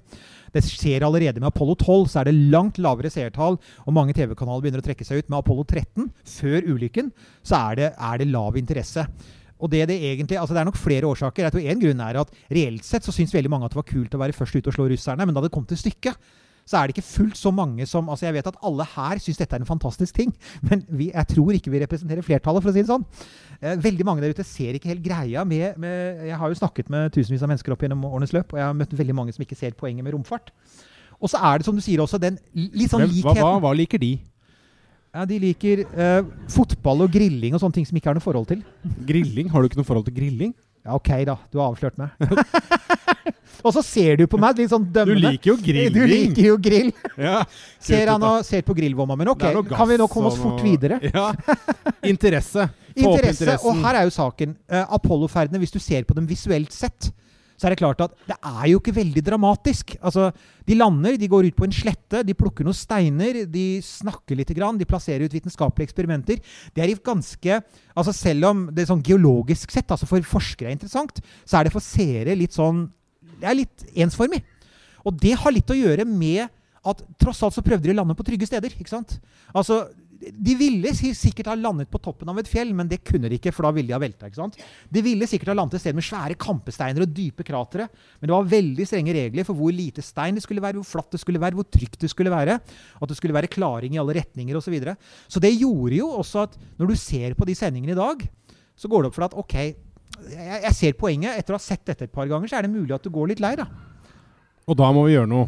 [0.54, 4.62] Det skjer allerede med Apollo 12, så er det langt lavere seertall, og mange TV-kanaler
[4.62, 5.30] begynner å trekke seg ut.
[5.30, 7.12] Med Apollo 13, før ulykken,
[7.44, 9.06] så er det, er det lav interesse.
[9.62, 11.44] Og det det egentlig, altså det er nok flere årsaker.
[11.46, 13.84] Jeg tror En grunn er at reelt sett så syns veldig mange at det var
[13.94, 16.16] kult å være først ute og slå russerne, men da det kom til stykket,
[16.64, 19.40] så er det ikke fullt så mange som altså Jeg vet at alle her syns
[19.42, 20.32] dette er en fantastisk ting,
[20.64, 23.06] men vi, jeg tror ikke vi representerer flertallet, for å si det sånn.
[23.60, 26.92] Eh, veldig mange der ute ser ikke helt greia med, med Jeg har jo snakket
[26.94, 29.46] med tusenvis av mennesker opp gjennom årenes løp, og jeg har møtt veldig mange som
[29.46, 30.54] ikke ser poenget med romfart.
[31.24, 33.76] Og så er det, som du sier også, den litt sånn hva, likheten hva, hva
[33.78, 34.18] liker de?
[35.14, 36.22] ja, De liker eh,
[36.52, 38.64] fotball og grilling og sånne ting som ikke har noe forhold til.
[39.08, 39.52] Grilling?
[39.54, 40.56] Har du ikke noe forhold til grilling?
[40.84, 41.38] Ja, OK, da.
[41.54, 42.12] Du har avslørt meg.
[43.64, 45.22] og så ser du på meg litt sånn dømmende.
[45.22, 45.94] Du liker jo grilling!
[45.98, 46.92] Du liker jo grill.
[47.28, 47.42] Ja,
[47.84, 49.18] Ser han og ser på grillvomma.
[49.20, 51.00] Men ok, kan vi nå komme oss fort videre?
[51.14, 51.32] Ja.
[52.04, 52.68] Interesse.
[52.94, 54.56] Interesse, og her er jo saken.
[54.70, 57.12] Uh, Apollo-ferdene, hvis du ser på dem visuelt sett,
[57.58, 59.96] så er det klart at det er jo ikke veldig dramatisk.
[60.02, 60.32] Altså,
[60.68, 64.52] De lander, de går ut på en slette, de plukker noen steiner, de snakker litt,
[64.58, 66.42] grann, de plasserer ut vitenskapelige eksperimenter.
[66.74, 67.62] Det er ganske
[67.94, 71.68] altså Selv om det er sånn geologisk sett, altså for forskere er interessant, så er
[71.68, 72.88] det for seere litt sånn
[73.40, 74.44] Det er litt ensformig.
[75.04, 76.48] Og det har litt å gjøre med
[76.84, 78.74] at tross alt så prøvde de å lande på trygge steder.
[78.76, 79.20] ikke sant?
[79.56, 79.86] Altså,
[80.24, 83.52] De ville sikkert ha landet på toppen av et fjell, men det kunne de ikke,
[83.52, 84.30] for da ville de ha velta.
[84.30, 84.56] ikke sant?
[84.88, 87.90] De ville sikkert ha landet et sted med svære kampesteiner og dype kratre,
[88.22, 91.12] men det var veldig strenge regler for hvor lite stein det skulle være, hvor flatt
[91.12, 94.16] det skulle være, hvor trygt det skulle være, at det skulle være klaring i alle
[94.16, 94.70] retninger osv.
[94.70, 94.96] Så, videre.
[95.28, 98.24] så det gjorde jo også at når du ser på de sendingene i dag,
[98.80, 99.58] så går det opp for deg at ok,
[100.30, 101.40] jeg, jeg ser poenget.
[101.42, 103.34] Etter å ha sett dette et par ganger, så er det mulig at du går
[103.34, 103.68] litt lei, da.
[104.70, 105.48] Og da må vi gjøre noe.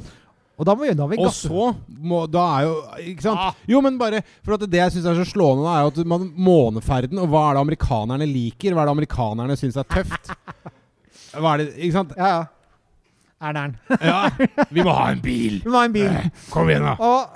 [0.56, 1.18] Og da må vi, gjøre noe.
[1.20, 1.66] Og så
[2.08, 2.76] må, Da er jo
[3.12, 3.42] Ikke sant?
[3.44, 3.58] Ah.
[3.68, 6.30] Jo, men bare For at det jeg syns er så slående, er jo at man,
[6.32, 8.76] måneferden Og hva er det amerikanerne liker?
[8.76, 10.32] Hva er det amerikanerne syns er tøft?
[11.36, 12.16] Hva er det Ikke sant?
[12.16, 12.44] Ja, ja.
[13.46, 13.76] Ernern.
[14.00, 14.30] Ja,
[14.72, 15.58] vi må ha en bil!
[15.60, 16.14] Vi må ha en bil.
[16.50, 16.94] Kom igjen, da!
[17.04, 17.36] Og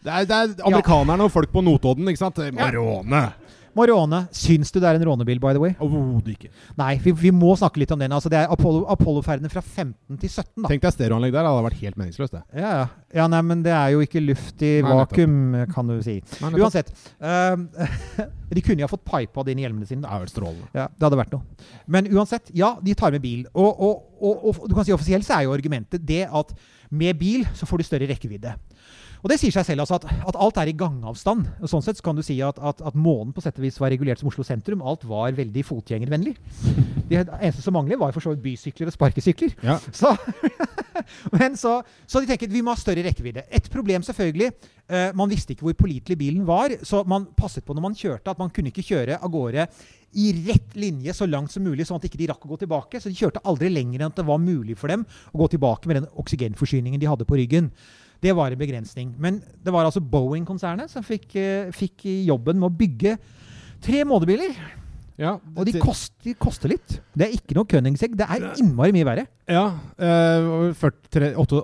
[0.00, 2.38] Det er, det er amerikanerne og folk på Notodden, ikke sant?
[2.38, 2.68] Det ja.
[2.78, 3.24] råne.
[3.76, 4.22] Må råne.
[4.34, 5.74] Syns du det er en rånebil, by the way?
[5.82, 6.50] Overhodet ikke.
[6.80, 8.12] Nei, vi, vi må snakke litt om den.
[8.16, 10.70] Altså, det er Apollo- Apollo-ferdene fra 15 til 17, da.
[10.70, 11.46] Tenk deg stereoanlegg der.
[11.46, 12.42] Det hadde vært helt meningsløst, det.
[12.62, 12.86] Ja, ja.
[13.20, 15.38] ja, nei, men det er jo ikke luft i Nei, vakuum,
[15.74, 16.18] kan du si.
[16.42, 16.52] Nei.
[16.60, 16.92] Uansett.
[17.22, 17.54] Uh,
[18.56, 20.02] de kunne jo ha fått pipa det inn i hjelmene sine.
[20.04, 20.68] Det er vel strålende.
[20.74, 21.70] Ja, det hadde vært noe.
[21.90, 23.46] Men uansett, ja, de tar med bil.
[23.54, 26.54] Og, og, og, og du kan si offisielt så er jo argumentet det at
[26.90, 28.56] med bil så får du større rekkevidde.
[29.20, 31.48] Og det sier seg selv altså at, at alt er i gangavstand.
[31.68, 34.20] Sånn sett kan du si at, at, at månen på sett og vis var regulert
[34.20, 34.84] som Oslo sentrum.
[34.86, 36.36] Alt var veldig fotgjengervennlig.
[37.10, 39.56] Det eneste som manglet, var for så vidt bysykler og sparkesykler.
[39.66, 39.80] Ja.
[40.00, 40.12] Så,
[41.40, 43.42] men så, så de tenker vi må ha større rekkevidde.
[43.50, 44.52] Et problem selvfølgelig.
[44.90, 48.32] Uh, man visste ikke hvor pålitelig bilen var, så man passet på når man kjørte
[48.32, 49.66] at man kunne ikke kjøre av gårde
[50.18, 53.00] i rett linje så langt som mulig, sånn at de ikke rakk å gå tilbake.
[53.00, 55.90] Så de kjørte aldri lenger enn at det var mulig for dem å gå tilbake
[55.90, 57.70] med den oksygenforsyningen de hadde på ryggen.
[58.20, 59.14] Det var en begrensning.
[59.18, 63.16] Men det var altså Boeing-konsernet som fikk, eh, fikk jobben med å bygge
[63.80, 64.54] tre månebiler.
[65.20, 66.94] Ja, Og de, koster, koster litt.
[67.12, 68.14] Det er ikke noe Kønningsegg.
[68.16, 69.26] Det er innmari mye verre.
[69.50, 69.66] Ja.
[70.00, 71.60] Uh, 43, 8,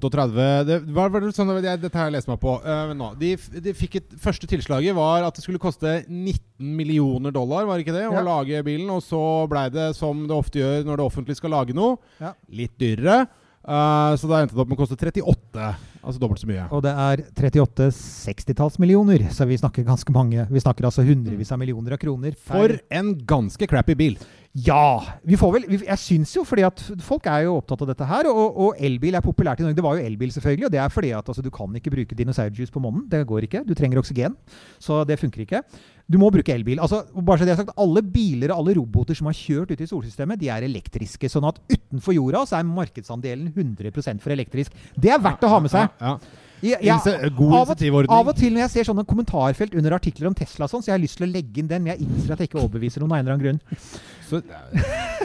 [0.00, 2.54] 38 det var, var det sånn, jeg, Dette har jeg lest meg på.
[2.64, 6.40] uh, nå, de, de et første tilslaget var at det skulle koste 19
[6.78, 8.06] millioner dollar, var det ikke det?
[8.08, 8.24] Å Ja.
[8.24, 8.88] lage bilen.
[8.94, 9.20] Og så
[9.52, 12.32] blei det, som det ofte gjør når det offentlige skal lage noe, Ja.
[12.48, 13.26] litt dyrere.
[13.68, 15.74] Uh, så da endte det opp med å koste 38.
[16.04, 16.66] Altså dobbelt så mye.
[16.74, 20.44] Og det er 38 60-tallsmillioner, så vi snakker ganske mange.
[20.52, 22.36] Vi snakker altså hundrevis av millioner av kroner.
[22.36, 24.18] For en ganske crappy bil.
[24.54, 25.02] Ja!
[25.26, 28.28] Vi får vel, jeg syns jo, fordi at folk er jo opptatt av dette her,
[28.30, 29.74] og, og elbil er populært i Norge.
[29.80, 32.18] Det var jo elbil, selvfølgelig, og det er fordi at altså, du kan ikke bruke
[32.20, 33.02] dinosaurjuice på månen.
[33.10, 33.64] Det går ikke.
[33.66, 34.36] Du trenger oksygen,
[34.78, 35.64] så det funker ikke.
[36.06, 36.78] Du må bruke elbil.
[36.84, 39.88] Altså, bare så det er sagt, Alle biler og alle roboter som har kjørt ute
[39.88, 41.30] i solsystemet, de er elektriske.
[41.32, 44.74] Sånn at utenfor jorda så er markedsandelen 100% for elektrisk.
[44.94, 45.90] Det er verdt å ha med seg.
[45.98, 46.14] Ja.
[46.14, 46.96] Jeg, jeg, ja,
[47.36, 50.68] god av, og, av og til når jeg ser sånne kommentarfelt under artikler om Tesla,
[50.70, 52.50] sånn, så jeg har lyst til å legge inn den, men jeg innser at jeg
[52.50, 53.88] ikke overbeviser noen av en eller annen grunn.
[54.24, 54.40] Så,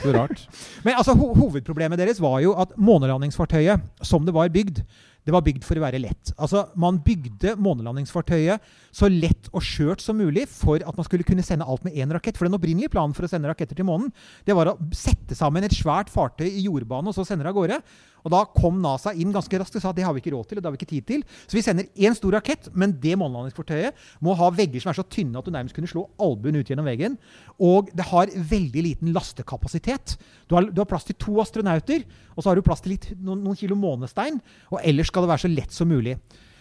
[0.04, 0.42] så rart.
[0.86, 4.82] Men altså, ho hovedproblemet deres var jo at månelandingsfartøyet, som det var bygd,
[5.30, 6.32] det var bygd for å være lett.
[6.42, 11.46] Altså, Man bygde månelandingsfartøyet så lett og skjørt som mulig for at man skulle kunne
[11.46, 12.40] sende alt med én rakett.
[12.40, 14.10] For den opprinnelige planen for å sende raketter til månen
[14.48, 17.60] det var å sette sammen et svært fartøy i jordbane og så sende det av
[17.60, 17.78] gårde.
[18.26, 20.50] Og Da kom NASA inn ganske raskt og sa at det har vi ikke råd
[20.50, 20.58] til.
[20.60, 21.24] og det har vi ikke tid til.
[21.48, 25.08] Så vi sender én stor rakett, men det månelandingsfartøyet må ha vegger som er så
[25.08, 27.18] tynne at du nærmest kunne slå albuen ut gjennom veggen.
[27.60, 30.18] Og det har veldig liten lastekapasitet.
[30.48, 32.04] Du har, du har plass til to astronauter,
[32.36, 34.40] og så har du plass til litt, noen, noen kilo månestein.
[34.72, 36.18] Og ellers skal det være så lett som mulig.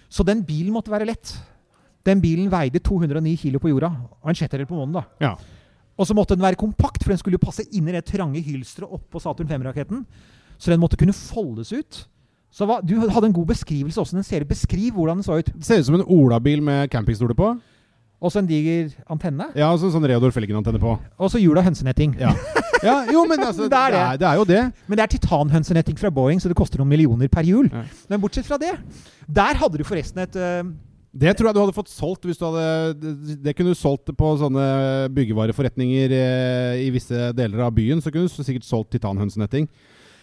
[0.09, 1.35] Så den bilen måtte være lett.
[2.07, 3.91] Den bilen veide 209 kilo på jorda,
[4.23, 5.01] og en sjettedel på månen.
[5.01, 5.05] da.
[5.21, 5.35] Ja.
[5.99, 8.41] Og så måtte den være kompakt, for den skulle jo passe inn i det trange
[8.41, 10.05] hylsteret oppå Saturn 5-raketten.
[10.59, 12.05] Så den måtte kunne foldes ut.
[12.51, 14.17] Så hva, Du hadde en god beskrivelse også.
[14.17, 15.51] Den ser Beskriv hvordan den så ut.
[15.53, 17.51] Det ser ut som en olabil med campingstoler på.
[18.19, 19.51] Og så en diger antenne.
[19.55, 20.97] Ja, og så sånn Reodor Felgen-antenne på.
[21.19, 22.17] Og så hjul av hønsenetting.
[22.19, 22.33] Ja.
[22.85, 24.03] ja, jo, men altså, Det er det.
[24.21, 24.61] det er jo det.
[24.87, 27.71] Men det er titanhønsenetting fra Boeing, så det koster noen millioner per hjul.
[27.73, 27.85] Ja.
[28.11, 28.75] Men bortsett fra det
[29.27, 30.63] Der hadde du forresten et uh,
[31.13, 32.65] Det tror jeg du hadde fått solgt hvis du hadde
[33.03, 34.67] Det, det kunne du solgt på sånne
[35.17, 38.03] byggevareforretninger eh, i visse deler av byen.
[38.05, 39.69] Så kunne du sikkert solgt titanhønsenetting.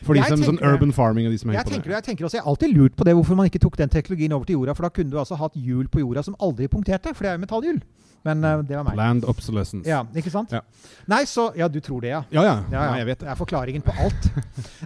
[0.03, 0.73] For de som sånn tenker det.
[0.75, 1.95] urban farming og de som er jeg på tenker, det.
[1.95, 4.33] jeg tenker også, jeg har alltid lurt på det hvorfor man ikke tok den teknologien
[4.35, 4.75] over til jorda.
[4.75, 7.37] For da kunne du altså hatt hjul på jorda som aldri punkterte, for det er
[7.39, 7.79] jo metallhjul.
[8.25, 8.95] Men uh, det var meg.
[8.97, 9.85] Land obsolescence.
[9.85, 10.49] Ja, ikke sant?
[10.51, 10.63] Ja.
[11.07, 12.23] Nei, så Ja, du tror det, ja.
[12.33, 12.41] ja.
[12.41, 12.55] ja.
[12.71, 12.89] Ja, ja.
[12.89, 13.31] Nei, jeg vet Det det.
[13.35, 14.29] er forklaringen på alt.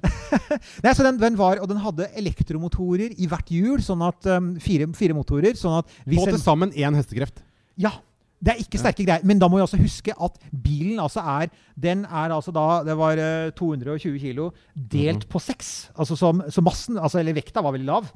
[0.83, 4.53] Nei, så den, den var, Og den hadde elektromotorer i hvert hjul, sånn at um,
[4.59, 5.55] fire, fire motorer.
[5.55, 7.39] sånn at På til sammen én hestekreft.
[7.79, 7.93] Ja.
[8.39, 9.25] Det er ikke sterke greier.
[9.27, 12.95] Men da må vi også huske at bilen altså er Den er altså da Det
[12.97, 15.91] var eh, 220 kilo delt på seks.
[15.97, 18.07] Altså som, så massen, altså, eller vekta var veldig lav.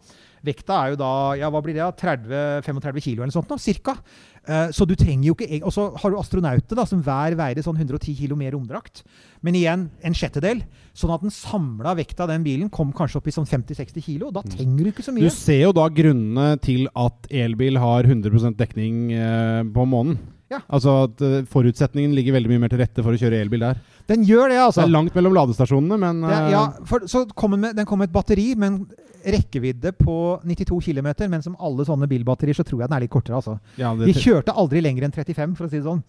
[0.44, 1.84] Vekta er jo da Ja, hva blir det?
[1.84, 1.94] da?
[1.96, 3.96] 30-35 kilo eller noe sånt, da, cirka.
[4.44, 7.64] Eh, så du trenger jo ikke Og så har du astronauter da, som hver veier
[7.64, 9.04] sånn 110 kilo mer romdrakt.
[9.42, 10.66] Men igjen en sjettedel.
[10.94, 14.32] Sånn at den samla vekta av den bilen kom kanskje opp i sånn 50-60 kilo.
[14.36, 15.24] Da trenger du ikke så mye.
[15.24, 20.20] Du ser jo da grunnene til at elbil har 100 dekning eh, på månen.
[20.52, 20.60] Ja.
[20.68, 23.80] Altså at eh, Forutsetningen ligger veldig mye mer til rette for å kjøre elbil der.
[24.12, 24.84] Den gjør det, altså.
[24.84, 28.04] Det er langt mellom ladestasjonene, men Det, ja, for, så kom den, med, den kom
[28.04, 32.66] med et batteri med en rekkevidde på 92 km, men som alle sånne bilbatterier så
[32.68, 33.40] tror jeg den er litt kortere.
[33.40, 33.58] altså.
[33.80, 36.04] ja, det, kjørte aldri lenger enn 35, for å si det sånn.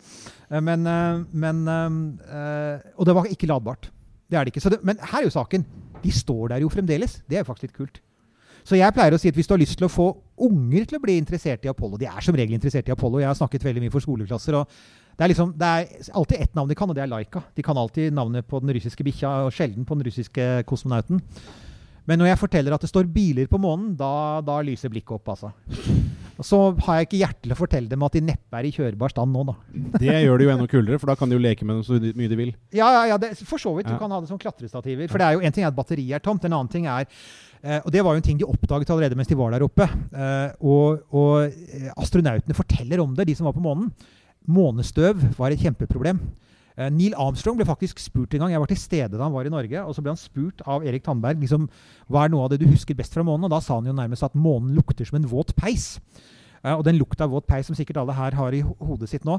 [0.51, 3.91] Eh, Men, eh, men eh, Og det var ikke ladbart.
[4.31, 4.65] Det er det ikke.
[4.65, 5.65] Så det, men her er jo saken.
[6.03, 7.23] De står der jo fremdeles.
[7.29, 8.03] Det er jo faktisk litt kult.
[8.65, 10.07] Så jeg pleier å si at hvis du har lyst til å få
[10.47, 13.21] unger til å bli interessert i Apollo De er som regel interessert i Apollo.
[13.21, 14.57] Jeg har snakket veldig mye for skoleklasser.
[14.57, 14.69] og
[15.15, 17.45] det er, liksom, det er alltid ett navn de kan, og det er Laika.
[17.55, 21.21] De kan alltid navnet på den russiske bikkja, og sjelden på den russiske kosmonauten.
[22.09, 25.31] Men når jeg forteller at det står biler på månen, da, da lyser blikket opp,
[25.33, 25.53] altså.
[26.35, 28.73] Og så har jeg ikke hjerte til å fortelle dem at de neppe er i
[28.75, 29.55] kjørbar stand nå, da.
[30.03, 31.99] det gjør det jo enda kulere, for da kan de jo leke med dem så
[32.19, 32.51] mye de vil.
[32.75, 33.87] Ja, ja, ja det, for så vidt.
[33.87, 33.95] Ja.
[33.95, 35.09] Du kan ha det som klatrestativer.
[35.13, 37.07] For det er jo en ting er at batteriet er tomt, en annen ting er
[37.07, 39.87] eh, og Det var jo en ting de oppdaget allerede mens de var der oppe.
[39.87, 43.93] Eh, og, og eh, astronautene forteller om det, de som var på månen.
[44.51, 46.19] Månestøv var et kjempeproblem.
[46.75, 48.55] Eh, Neil Armstrong ble faktisk spurt en gang.
[48.55, 49.83] Jeg var til stede da han var i Norge.
[49.85, 51.69] og Så ble han spurt av Erik Tandberg liksom,
[52.11, 53.47] hva er noe av det du husker best fra månen.
[53.47, 56.01] Og Da sa han jo nærmest at månen lukter som en våt peis.
[56.65, 59.27] Uh, og den lukta av våt peis som sikkert alle her har i hodet sitt
[59.29, 59.35] nå,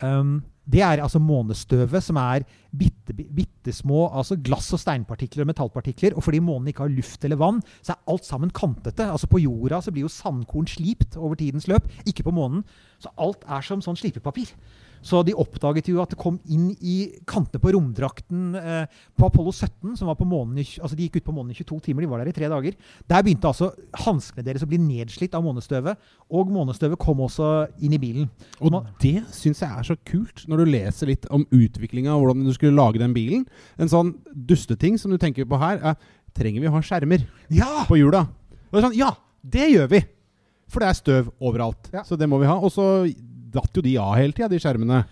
[0.00, 0.38] um,
[0.70, 6.14] det er altså månestøvet, som er bitte, bitte små altså glass- og steinpartikler og metallpartikler.
[6.14, 9.08] Og fordi månen ikke har luft eller vann, så er alt sammen kantete.
[9.10, 12.62] Altså På jorda så blir jo sandkorn slipt over tidens løp, ikke på månen.
[13.02, 14.54] Så alt er som sånn slipepapir.
[15.02, 16.96] Så de oppdaget jo at det kom inn i
[17.28, 18.86] kantene på romdrakten eh,
[19.16, 21.78] på Apollo 17, som var på månen altså de gikk ut på månen i 22
[21.86, 22.76] timer, de var der i tre dager.
[23.08, 23.70] Der begynte altså
[24.04, 25.96] hanskene deres å bli nedslitt av månestøvet,
[26.30, 27.48] og månestøvet kom også
[27.80, 28.28] inn i bilen.
[28.60, 32.26] Og Man- det syns jeg er så kult, når du leser litt om utviklinga og
[32.28, 33.46] hvordan du skulle lage den bilen.
[33.78, 35.96] En sånn dusteting som du tenker på her, er
[36.36, 37.86] trenger vi å ha skjermer Ja!
[37.88, 38.26] på hjula?
[38.70, 40.04] Og det er sånn, ja, det gjør vi!
[40.70, 41.88] For det er støv overalt.
[41.92, 42.04] Ja.
[42.06, 42.54] Så det må vi ha.
[42.54, 42.84] Og så
[43.54, 45.02] datt jo de av hele tida, de skjermene.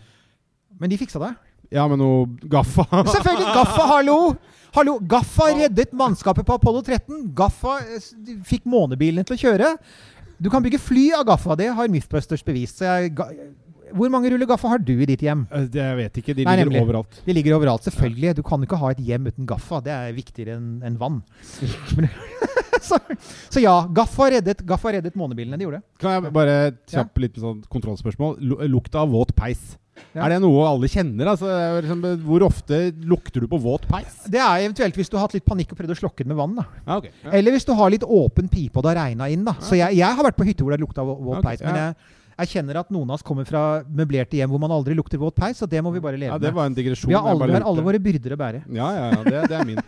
[0.79, 1.33] Men de fiksa det.
[1.75, 2.87] Ja, med noe gaffa.
[2.89, 3.51] Selvfølgelig!
[3.59, 4.19] Gaffa, hallo!
[4.77, 7.23] Hallo, Gaffa reddet mannskapet på Apollo 13.
[7.37, 8.05] Gaffa eh,
[8.47, 9.71] fikk månebilene til å kjøre.
[10.39, 11.57] Du kan bygge fly av Gaffa.
[11.59, 12.79] Det har Mythbusters bevist.
[12.83, 13.15] Så jeg,
[13.97, 15.47] hvor mange ruller Gaffa har du i ditt hjem?
[15.51, 16.37] Eh, Det jeg vet ikke.
[16.37, 16.85] De Nei, ligger nemlig.
[16.85, 17.21] overalt.
[17.27, 18.37] De ligger overalt, selvfølgelig.
[18.39, 19.81] Du kan ikke ha et hjem uten Gaffa.
[19.89, 21.23] Det er viktigere enn en vann.
[22.89, 22.99] Så,
[23.53, 25.59] så ja, Gaffa reddet, Gaffa reddet månebilene.
[25.59, 25.87] De gjorde det.
[26.01, 26.57] Kan jeg bare
[26.89, 28.39] kjapp litt sånn kontrollspørsmål?
[28.71, 29.77] Lukta av våt peis.
[30.15, 30.25] Ja.
[30.25, 31.31] Er det noe alle kjenner?
[31.33, 31.49] Altså,
[31.83, 34.21] liksom, hvor ofte lukter du på våt peis?
[34.31, 36.39] Det er eventuelt hvis du har hatt litt panikk og prøvd å slokke den med
[36.41, 36.55] vann.
[36.59, 36.67] da.
[36.85, 37.11] Ja, ok.
[37.11, 37.33] Ja.
[37.41, 39.45] Eller hvis du har litt åpen pipe og det har regna inn.
[39.47, 39.57] da.
[39.65, 41.51] Så jeg, jeg har vært på hytter hvor det lukta vå- våt okay.
[41.51, 41.67] peis.
[41.67, 41.89] Men ja.
[41.89, 45.19] jeg, jeg kjenner at noen av oss kommer fra møblerte hjem hvor man aldri lukter
[45.19, 47.11] våt peis, og det må vi bare leve ja, det var en digresjon.
[47.11, 48.61] Vi har alle, har alle våre byrder å bære.
[48.77, 49.25] Ja, ja, ja.
[49.27, 49.81] Det, det er min.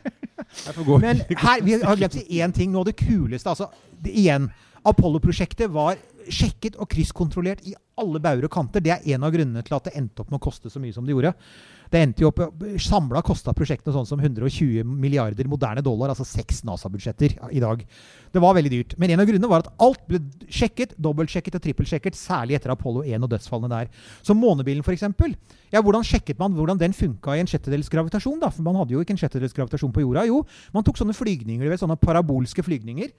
[0.51, 2.73] Jeg får gå Men her, vi har glemt én ting.
[2.73, 3.53] Noe av det kuleste.
[3.53, 3.71] altså,
[4.03, 4.51] det, Igjen.
[4.91, 5.99] Apollo-prosjektet var
[6.33, 8.83] sjekket og krysskontrollert i alle bauger og kanter.
[8.83, 10.95] Det er en av grunnene til at det endte opp med å koste så mye
[10.97, 11.35] som det gjorde.
[11.91, 12.41] Det endte jo opp,
[12.79, 17.83] Samla kosta prosjektene sånn som 120 milliarder moderne dollar, altså seks NASA-budsjetter i dag.
[18.31, 18.95] Det var veldig dyrt.
[19.01, 23.03] Men en av grunnene var at alt ble sjekket, dobbeltsjekket og trippelsjekket, særlig etter Apollo
[23.03, 23.91] 1 og dødsfallene der.
[24.23, 25.03] Så månebilen, f.eks.
[25.75, 28.39] Ja, hvordan sjekket man hvordan den funka i en sjettedels gravitasjon?
[28.43, 28.53] da?
[28.55, 30.29] For man hadde jo ikke en sjettedels gravitasjon på jorda.
[30.31, 30.45] Jo,
[30.77, 33.11] man tok sånne flygninger, sånne parabolske flygninger.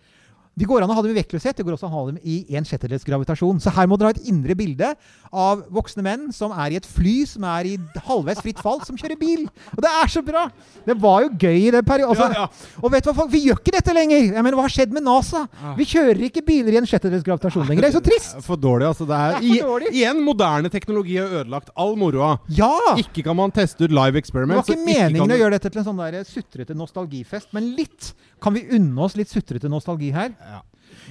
[0.59, 2.17] De går an å ha dem i vektløshet, det går også an å ha dem
[2.27, 3.61] i en sjettedels gravitasjon.
[3.63, 4.89] Så her må dere ha et indre bilde
[5.31, 8.97] av voksne menn som er i et fly som er i halvveis fritt fall, som
[8.99, 9.45] kjører bil.
[9.77, 10.43] Og det er så bra!
[10.83, 12.11] Det var jo gøy i den perioden.
[12.11, 12.49] Altså, Ja,
[12.83, 13.31] Og vet du hva, folk?
[13.31, 14.19] Vi gjør ikke dette lenger!
[14.27, 15.45] Jeg mener, Hva har skjedd med NASA?
[15.79, 17.85] Vi kjører ikke biler i en sjettedels gravitasjon lenger.
[17.87, 18.35] Det er så trist!
[18.43, 19.07] For dårlig, altså.
[19.07, 19.93] Det er, Det er for dårlig.
[19.93, 22.33] i, igjen moderne teknologi har ødelagt all moroa.
[22.51, 22.73] Ja!
[22.99, 24.67] Ikke kan man teste ut live experiments.
[24.67, 27.71] Det var ikke meningen kan å gjøre dette til en sånn der sutrete nostalgifest, men
[27.79, 28.11] litt.
[28.41, 30.33] Kan vi unne oss litt sutrete nostalgi her?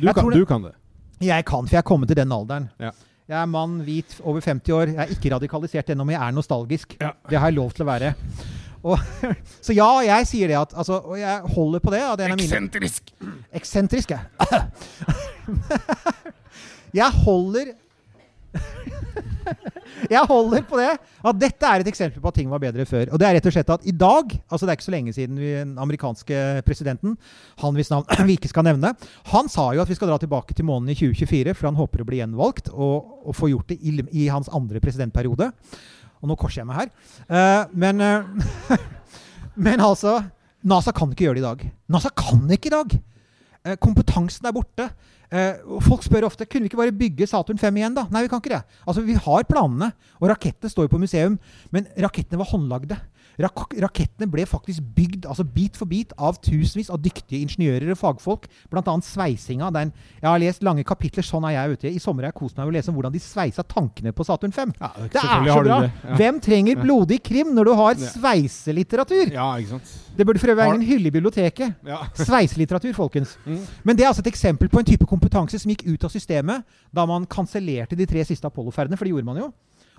[0.00, 0.74] Du kan, det- du kan det.
[1.20, 2.70] Jeg kan, for jeg er kommet til den alderen.
[2.80, 2.90] Ja.
[3.28, 4.86] Jeg er mann, hvit, over 50 år.
[4.90, 6.96] Jeg er ikke radikalisert ennå, men jeg er nostalgisk.
[7.00, 7.10] Ja.
[7.28, 8.14] Det har jeg lov til å være.
[8.82, 8.98] Og,
[9.66, 12.00] så ja, jeg sier det at altså, Og jeg holder på det.
[12.32, 13.12] Eksentrisk!
[13.52, 14.20] Eksentrisk, ja.
[16.94, 17.70] Jeg holder
[20.10, 23.10] Jeg holder på det at dette er et eksempel på at ting var bedre før.
[23.12, 25.14] Og det er rett og slett at i dag Altså det er ikke så lenge
[25.14, 27.16] siden vi, den amerikanske presidenten,
[27.60, 28.94] han hvis navn vi ikke skal nevne,
[29.32, 32.02] han sa jo at vi skal dra tilbake til månen i 2024, for han håper
[32.02, 35.50] å bli gjenvalgt og, og få gjort det i, i hans andre presidentperiode.
[36.20, 36.90] Og nå korser jeg meg her.
[37.30, 38.80] Uh, men uh,
[39.60, 40.20] Men altså
[40.64, 41.62] NASA kan ikke gjøre det i dag.
[41.92, 42.94] NASA kan ikke i dag.
[43.64, 44.86] Eh, kompetansen er borte.
[45.30, 47.94] Eh, folk spør ofte kunne vi ikke bare bygge Saturn 5 igjen.
[47.94, 48.06] da?
[48.10, 48.62] Nei, vi kan ikke det.
[48.86, 51.38] Altså, Vi har planene, og rakettene står jo på museum.
[51.70, 52.98] Men rakettene var håndlagde.
[53.40, 57.98] Rak rakettene ble faktisk bygd altså bit for bit av tusenvis av dyktige ingeniører og
[58.00, 58.48] fagfolk.
[58.72, 58.94] Bl.a.
[59.06, 59.70] sveisinga.
[59.74, 61.24] Den, jeg har lest lange kapitler.
[61.24, 61.92] Sånn er jeg ute.
[61.94, 64.26] I sommer har jeg kost meg med å lese om hvordan de sveisa tankene på
[64.28, 64.74] Saturn 5.
[64.80, 65.80] Ja, det er selvfølgelig så bra!
[65.88, 66.18] ja.
[66.20, 69.32] Hvem trenger blodig krim når du har sveiselitteratur?
[69.34, 69.96] Ja, ikke sant.
[70.16, 71.78] Det burde for øvrig være en hylle i biblioteket.
[71.86, 72.02] Ja.
[72.26, 73.38] Sveiselitteratur, folkens.
[73.46, 73.62] Mm.
[73.84, 76.66] Men det er altså et eksempel på en type kompetanse som gikk ut av systemet
[76.92, 79.48] da man kansellerte de tre siste Apollo-ferdene, for det gjorde man jo.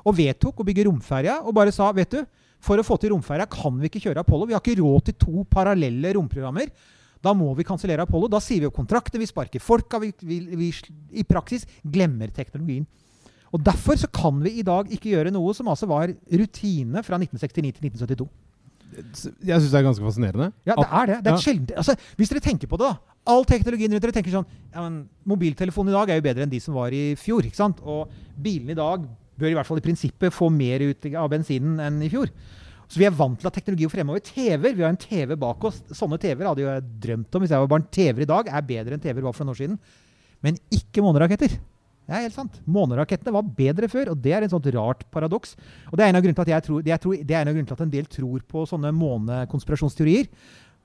[0.05, 2.21] Og vedtok å bygge romferja, og bare sa vet du,
[2.61, 4.47] for å få til romferja kan vi ikke kjøre Apollo.
[4.49, 6.69] Vi har ikke råd til to parallelle romprogrammer.
[7.21, 8.29] Da må vi kansellere Apollo.
[8.33, 10.71] Da sier vi opp kontrakter, vi sparker folka, vi, vi, vi
[11.21, 12.85] i praksis glemmer teknologien.
[13.51, 17.17] Og Derfor så kan vi i dag ikke gjøre noe som altså var rutine fra
[17.19, 18.29] 1969 til 1972.
[18.91, 20.49] Jeg syns det er ganske fascinerende.
[20.67, 21.17] Ja, det er det.
[21.23, 21.41] Det er Ja.
[21.45, 22.97] sjeldent, altså, hvis dere tenker på det, da.
[23.31, 26.49] All teknologien rundt dere tenker sånn ja, men Mobiltelefonen i dag er jo bedre enn
[26.51, 27.45] de som var i fjor.
[27.45, 27.79] ikke sant?
[27.85, 28.09] Og
[28.41, 29.05] bilene i dag
[29.41, 32.29] bør i hvert fall i prinsippet få mer ut av bensinen enn i fjor.
[32.91, 34.23] Så vi er vant til at teknologi går fremover.
[34.25, 35.79] TV-er, Vi har en TV bak oss.
[35.95, 37.85] Sånne TV-er hadde jeg drømt om hvis jeg var barn.
[37.87, 39.77] TV-er i dag er bedre enn TV-er var for noen år siden.
[40.43, 41.55] Men ikke måneraketter.
[41.55, 42.57] Det er helt sant.
[42.67, 45.53] Månerakettene var bedre før, og det er et sånt rart paradoks.
[45.87, 47.77] Og det er en av grunnene til at tror, tror, det en av grunnene til
[47.77, 50.27] at en del tror på sånne månekonspirasjonsteorier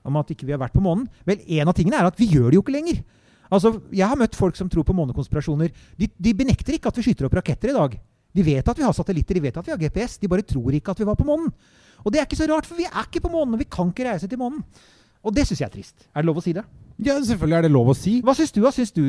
[0.07, 1.09] om at ikke vi har vært på månen.
[1.27, 3.01] Vel, en av tingene er at vi gjør det jo ikke lenger.
[3.51, 5.75] Altså, Jeg har møtt folk som tror på månekonspirasjoner.
[5.99, 7.99] De, de benekter ikke at vi skyter opp raketter i dag.
[8.35, 10.17] De vet at vi har satellitter, de vet at vi har GPS.
[10.21, 11.51] De bare tror ikke at vi var på månen.
[12.05, 13.89] Og det er ikke så rart, for vi er ikke på månen, og vi kan
[13.89, 14.61] ikke reise til månen.
[15.25, 16.07] Og det syns jeg er trist.
[16.13, 16.63] Er det lov å si det?
[17.03, 18.19] Ja, selvfølgelig er det lov å si.
[18.25, 18.71] Hva syns du, da?
[18.73, 19.03] Syns du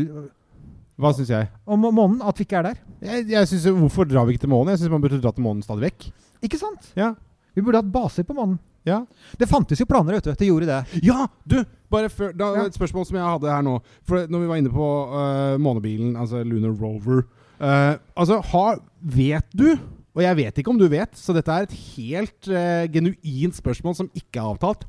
[0.99, 1.49] Hva syns jeg?
[1.69, 2.19] om månen?
[2.27, 2.81] At vi ikke er der?
[3.05, 4.73] jeg, jeg synes, Hvorfor drar vi ikke til månen?
[4.75, 6.09] Jeg syns man burde dra til månen stadig vekk.
[6.49, 6.91] Ikke sant?
[6.99, 7.13] Ja.
[7.55, 8.59] Vi burde hatt baser på månen.
[8.87, 9.03] Ja.
[9.39, 10.33] Det fantes jo planer, vet du.
[10.39, 11.01] Det gjorde det.
[11.05, 11.61] Ja, du!
[11.93, 12.67] Bare før, da, Ja.
[12.69, 13.79] Et spørsmål som jeg hadde her nå.
[14.09, 17.23] For Når vi var inne på uh, månebilen, altså Lunar Rover
[17.61, 19.77] øh, Altså, har, Vet du,
[20.15, 23.95] og jeg vet ikke om du vet, så dette er et helt uh, genuint spørsmål
[23.95, 24.83] som ikke er avtalt.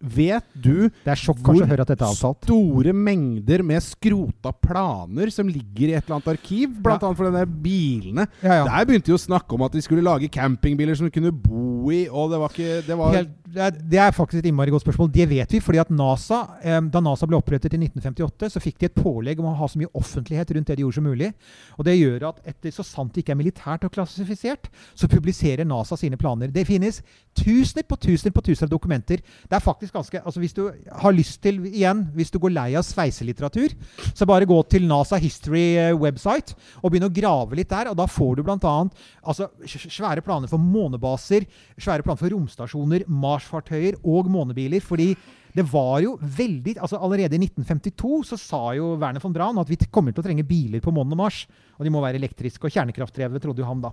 [0.00, 5.28] Vet du Det er sjokk Hvor høre at dette er store mengder med skrota planer
[5.28, 6.72] som ligger i et eller annet arkiv?
[6.80, 7.10] Blant Ja.
[7.10, 8.24] annet for denne bilene.
[8.40, 8.64] Ja, ja.
[8.64, 11.90] Der begynte de å snakke om at de skulle lage campingbiler som du kunne bo
[11.92, 15.10] i, og det var ikke Det var Helt det er, faktisk et innmari godt spørsmål.
[15.12, 18.88] Det vet vi, fordi at NASA, da NASA ble opprettet i 1958, så fikk de
[18.88, 21.32] et pålegg om å ha så mye offentlighet rundt det de gjorde som mulig.
[21.78, 25.68] Og det gjør at etter så sant det ikke er militært og klassifisert, så publiserer
[25.68, 26.52] NASA sine planer.
[26.54, 27.00] Det finnes
[27.36, 29.22] tusener på tusener på tusener av dokumenter.
[29.48, 32.68] Det er faktisk ganske, altså Hvis du har lyst til, igjen, hvis du går lei
[32.78, 33.74] av sveiselitteratur,
[34.14, 37.90] så bare gå til NASA History eh, website og begynne å grave litt der.
[37.90, 38.76] og Da får du bl.a.
[39.22, 41.46] Altså, svære planer for månebaser,
[41.78, 43.06] svære planer for romstasjoner,
[43.40, 44.80] Mars-fartøyer og månebiler.
[44.80, 45.14] fordi
[45.50, 49.70] det var jo veldig, altså Allerede i 1952 så sa jo Werner von Braun at
[49.70, 51.40] vi kommer til å trenge biler på månen og Mars.
[51.78, 53.90] Og de må være elektriske og kjernekraftdrevet, trodde jo han da.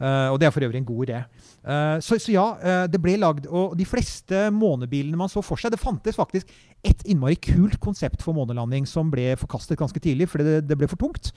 [0.00, 1.20] Uh, og det er for øvrig en god idé.
[1.62, 5.60] Uh, så, så ja, uh, det ble lagd Og de fleste månebilene man så for
[5.60, 6.50] seg Det fantes faktisk
[6.86, 10.90] et innmari kult konsept for månelanding som ble forkastet ganske tidlig fordi det, det ble
[10.90, 11.30] for tungt.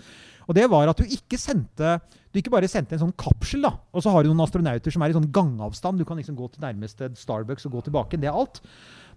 [0.48, 2.00] Og det var at du ikke sendte
[2.32, 5.04] Du ikke bare sendte en sånn kapsel, da, og så har du noen astronauter som
[5.04, 6.00] er i sånn gangavstand.
[6.00, 8.20] Du kan liksom gå til nærmeste Starbucks og gå tilbake.
[8.22, 8.62] Det er alt.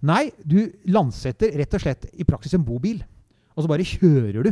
[0.03, 2.99] Nei, du landsetter rett og slett i praksis en bobil.
[3.55, 4.51] Og så bare kjører du.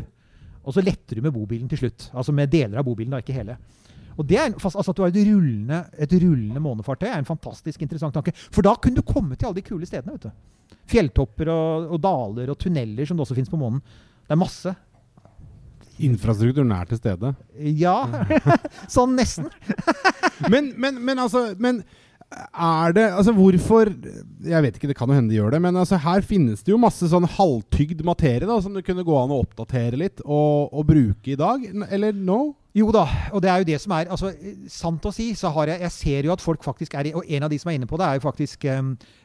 [0.63, 2.07] Og så letter du med bobilen til slutt.
[2.15, 3.59] Altså med deler av bobilen, da, ikke hele.
[4.15, 7.83] Og det er altså At du har et rullende, et rullende månefartøy, er en fantastisk
[7.83, 8.35] interessant tanke.
[8.53, 10.15] For da kunne du komme til alle de kule stedene.
[10.15, 10.79] vet du.
[10.93, 13.83] Fjelltopper og, og daler og tunneler som det også fins på månen.
[14.23, 14.75] Det er masse.
[16.07, 17.35] Infrastrukturen er til stede.
[17.79, 17.97] Ja,
[18.97, 19.51] sånn nesten.
[20.53, 21.83] men, men, men altså Men
[22.33, 23.91] er det Altså, hvorfor
[24.49, 26.73] Jeg vet ikke, det kan jo hende de gjør det, men altså, her finnes det
[26.73, 30.73] jo masse sånn halvtygd materie da, som det kunne gå an å oppdatere litt og,
[30.73, 31.65] og bruke i dag.
[31.93, 32.55] Eller no?
[32.73, 33.03] Jo da,
[33.37, 34.31] og det er jo det som er altså,
[34.73, 37.45] Sant å si, så har jeg Jeg ser jo at folk faktisk er Og en
[37.45, 38.81] av de som er inne på det, er jo faktisk eh,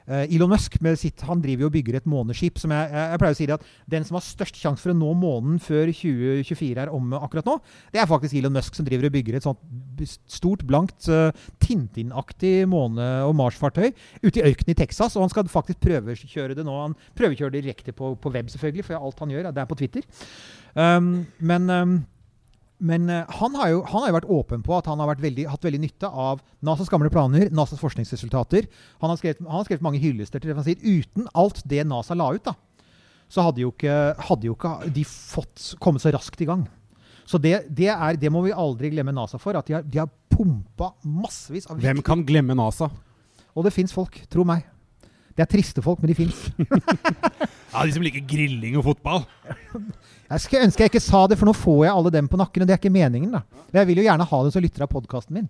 [0.08, 0.76] Elon Musk.
[1.00, 2.60] Sitt, han driver jo og bygger et måneskip.
[2.60, 4.98] som jeg, jeg, pleier å si det at Den som har størst sjanse for å
[4.98, 7.58] nå månen før 2024 er omme akkurat nå,
[7.91, 9.64] det er faktisk Elon Musk som driver og bygger et sånt
[10.30, 11.32] stort, blankt, uh,
[11.64, 13.89] Tintin-aktig måne- og Mars-fartøy
[14.24, 15.16] ute i ørkenen i Texas.
[15.16, 16.76] Og han skal faktisk prøvekjøre det nå.
[16.84, 20.06] Han prøvekjører direkte på, på web, selvfølgelig, for alt han gjør, det er på Twitter.
[20.78, 21.98] Um, men um,
[22.78, 25.47] men eh, han, har jo, han har jo vært åpen på at han har veldig,
[25.49, 28.67] hatt veldig nytte av NASAs gamle planer, NASAs forskningsresultater.
[29.01, 30.57] Han har skrevet, han har skrevet mange hyllester til det.
[30.59, 32.53] Han sier, Uten alt det NASA la ut, da,
[33.34, 33.97] så hadde jo ikke,
[34.30, 36.67] hadde jo ikke de fått kommet så raskt i gang.
[37.28, 39.57] Så det, det, er, det må vi aldri glemme NASA for.
[39.59, 42.88] At de har, de har pumpa massevis av Hvem kan glemme NASA?
[43.57, 44.63] Og det fins folk, tro meg.
[45.38, 46.48] Det er triste folk, men de fins.
[47.68, 49.26] Ja, De som liker grilling og fotball.
[50.32, 52.64] Jeg skulle ønske jeg ikke sa det, for nå får jeg alle dem på nakken.
[52.64, 53.42] Og det er ikke meningen, da.
[53.76, 55.50] Jeg vil jo gjerne ha det som lytter av podkasten min.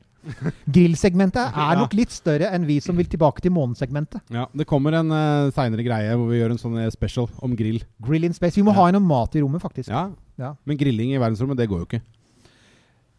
[0.76, 4.26] Grillsegmentet er nok litt større enn vi som vil tilbake til månesegmentet.
[4.34, 7.56] Ja, Det kommer en uh, seinere greie hvor vi gjør en sånn eh, special om
[7.56, 7.80] grill.
[8.04, 8.58] Grill in space.
[8.60, 9.94] Vi må ha en om mat i rommet, faktisk.
[9.94, 10.52] Ja, Ja.
[10.70, 12.04] Men grilling i verdensrommet, det går jo ikke.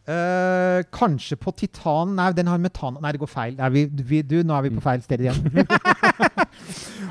[0.08, 3.56] Uh, kanskje på titan Nei, den har metan Nei, det går feil.
[3.58, 5.42] Nei, vi, vi, du, nå er vi på feil sted igjen.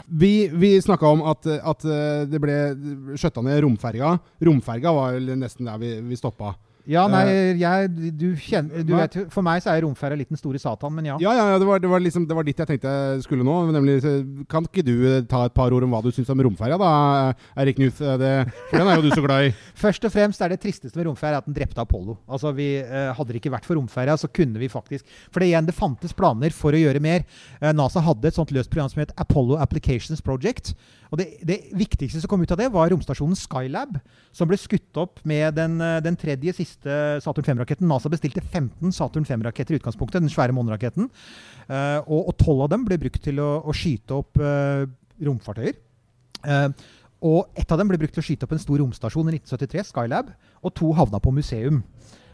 [0.05, 2.57] Vi, vi snakka om at, at eh, det ble
[3.17, 4.15] skjøtta ned romferga.
[4.45, 6.53] Romferga var nesten der vi, vi stoppa.
[6.88, 7.23] Ja, nei,
[7.59, 11.09] jeg, du kjenner du vet, For meg så er romferja litt den store satan, men
[11.09, 11.17] ja.
[11.19, 13.43] Ja, ja, ja det, var, det, var liksom, det var dit jeg tenkte jeg skulle
[13.43, 13.57] nå.
[13.75, 13.97] Nemlig,
[14.51, 16.91] kan ikke du eh, ta et par ord om hva du syns om romferja, da,
[17.59, 17.99] Erik Knut?
[17.99, 18.31] Eh, Det,
[18.69, 19.53] for den er jo du så glad i.
[19.83, 22.17] Først og fremst er det tristeste med romferja at den drepte Apollo.
[22.25, 25.51] Altså, vi, eh, hadde det ikke vært for romferja, så kunne vi faktisk For det
[25.51, 27.27] igjen, det fantes planer for å gjøre mer.
[27.59, 30.73] Eh, NASA hadde et sånt løst program som het Apollo Applications Project.
[31.12, 33.97] Og det, det viktigste som kom ut av det, var romstasjonen Skylab,
[34.36, 37.88] som ble skutt opp med den, eh, den tredje siste Saturn 5-raketten.
[37.88, 41.10] NASA bestilte 15 Saturn 5-raketter i utgangspunktet, den svære måneraketten.
[41.68, 44.86] Uh, og, 12 av dem ble brukt til å, å skyte opp uh,
[45.24, 45.76] romfartøyer.
[46.47, 46.70] Uh,
[47.28, 49.89] og ett av dem ble brukt til å skyte opp en stor romstasjon i 1973,
[49.89, 50.32] Skylab,
[50.62, 51.82] og to havna på museum.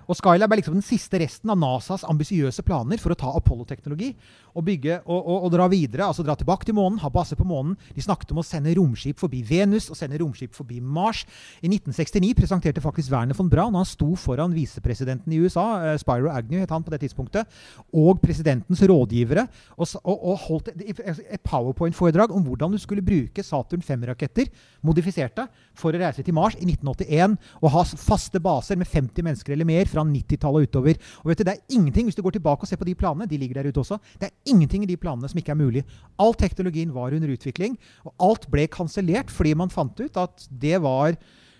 [0.07, 4.11] Og Skylab er liksom den siste resten av NASAs ambisiøse planer for å ta Apollo-teknologi
[4.53, 7.45] og bygge og, og, og dra videre, altså dra tilbake til månen, ha base på
[7.47, 7.75] månen.
[7.95, 11.23] De snakket om å sende romskip forbi Venus og sende romskip forbi Mars.
[11.63, 16.29] I 1969 presenterte faktisk Werner von Braun, han sto foran visepresidenten i USA, eh, Spyro
[16.33, 17.49] Agnew het han på det tidspunktet,
[17.93, 19.47] og presidentens rådgivere,
[19.77, 24.51] og, og, holdt et powerpoint-foredrag om hvordan du skulle bruke Saturn 5-raketter,
[24.85, 25.47] modifiserte,
[25.77, 29.67] for å reise til Mars i 1981 og ha faste baser med 50 mennesker eller
[29.67, 30.99] mer fra 90-tallet og utover.
[31.23, 33.29] Og vet du, det er ingenting, Hvis du går tilbake og ser på de planene,
[33.29, 35.85] de ligger der ute også, det er ingenting i de planene som ikke er mulig.
[36.19, 40.81] All teknologien var under utvikling, og alt ble kansellert fordi man fant ut at det
[40.81, 41.15] var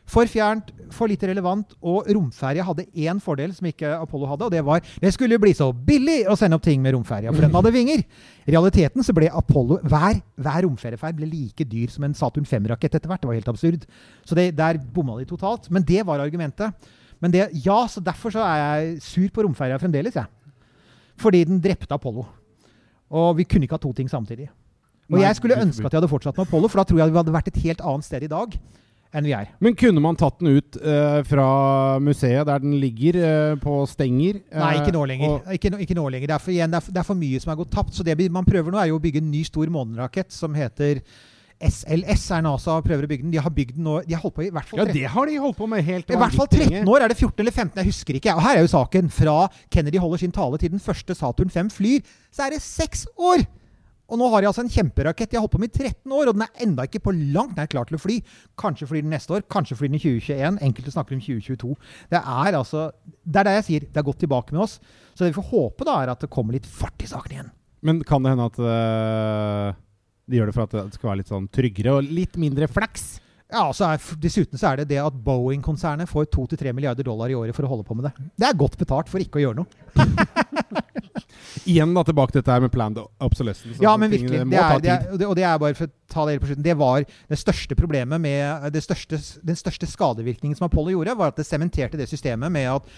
[0.10, 4.52] for fjernt, for lite relevant, og romferja hadde én fordel som ikke Apollo hadde, og
[4.52, 7.56] det var det skulle bli så billig å sende opp ting med romferja, for den
[7.56, 8.04] hadde vinger.
[8.44, 13.00] I realiteten så ble Apollo Hver, hver romferieferd ble like dyr som en Saturn 5-rakett
[13.00, 13.24] etter hvert.
[13.24, 13.88] Det var helt absurd.
[14.28, 15.70] Så det, der bomma de totalt.
[15.72, 16.92] Men det var argumentet.
[17.24, 20.28] Men det, ja, så derfor så er jeg sur på romferja fremdeles, jeg.
[21.24, 22.26] Fordi den drepte Apollo.
[23.14, 24.50] Og vi kunne ikke ha to ting samtidig.
[25.12, 27.12] Og Nei, jeg skulle ønske at de hadde fortsatt med Apollo, for da tror jeg
[27.14, 28.56] vi hadde vært et helt annet sted i dag
[29.14, 29.52] enn vi er.
[29.62, 31.44] Men kunne man tatt den ut uh, fra
[32.02, 34.40] museet der den ligger, uh, på stenger?
[34.50, 35.36] Nei, eh, ikke nå lenger.
[35.36, 36.32] og- Ikke, ikke nå lenger.
[36.32, 37.94] Det er, for, igjen, det, er, for- det er for mye som er gått tapt.
[37.94, 41.04] Så det man prøver nå, er jo å bygge en ny stor månerakett som heter
[41.62, 42.26] SLS.
[42.36, 43.34] er NASA og prøver å bygge den.
[43.34, 45.30] De har bygd den nå De har holdt på i hvert fall ja, det har
[45.30, 47.02] de holdt på med helt I hvert fall 13 år.
[47.06, 47.82] Er det 14 eller 15?
[47.82, 48.36] Jeg husker ikke.
[48.36, 49.12] Og her er jo saken.
[49.14, 49.36] Fra
[49.74, 53.46] Kennedy holder sin tale til den første Saturn 5 flyr, så er det seks år!
[54.12, 55.32] Og nå har de altså en kjemperakett.
[55.32, 57.56] De har holdt på med i 13 år, og den er enda ikke på langt
[57.58, 58.20] nær klar til å fly.
[58.60, 60.60] Kanskje flyr den neste år, kanskje flyr den i 2021.
[60.68, 61.72] Enkelte snakker om 2022.
[62.12, 62.90] Det er altså
[63.24, 63.88] Det er det jeg sier.
[63.88, 64.78] Det er gått tilbake med oss.
[65.16, 67.52] Så det vi får håpe, da, er at det kommer litt fart i saken igjen.
[67.84, 69.80] Men kan det hende at eh,
[70.30, 73.18] de gjør det for at det skal være litt sånn tryggere og litt mindre flaks?
[73.54, 77.36] Ja, så er, Dessuten så er det det at Boeing-konsernet får 2-3 milliarder dollar i
[77.38, 78.14] året for å holde på med det.
[78.40, 79.68] Det er godt betalt for ikke å gjøre noe.
[81.70, 83.82] Igjen da tilbake til dette her med planned obsolescence.
[83.84, 84.44] Ja, men virkelig.
[84.52, 86.66] Det er, det er, og, det, er bare for å ta det hele på slutten.
[86.66, 91.34] Det var det største problemet med det største, Den største skadevirkningen som Apollo gjorde, var
[91.34, 92.92] at det sementerte det systemet med at,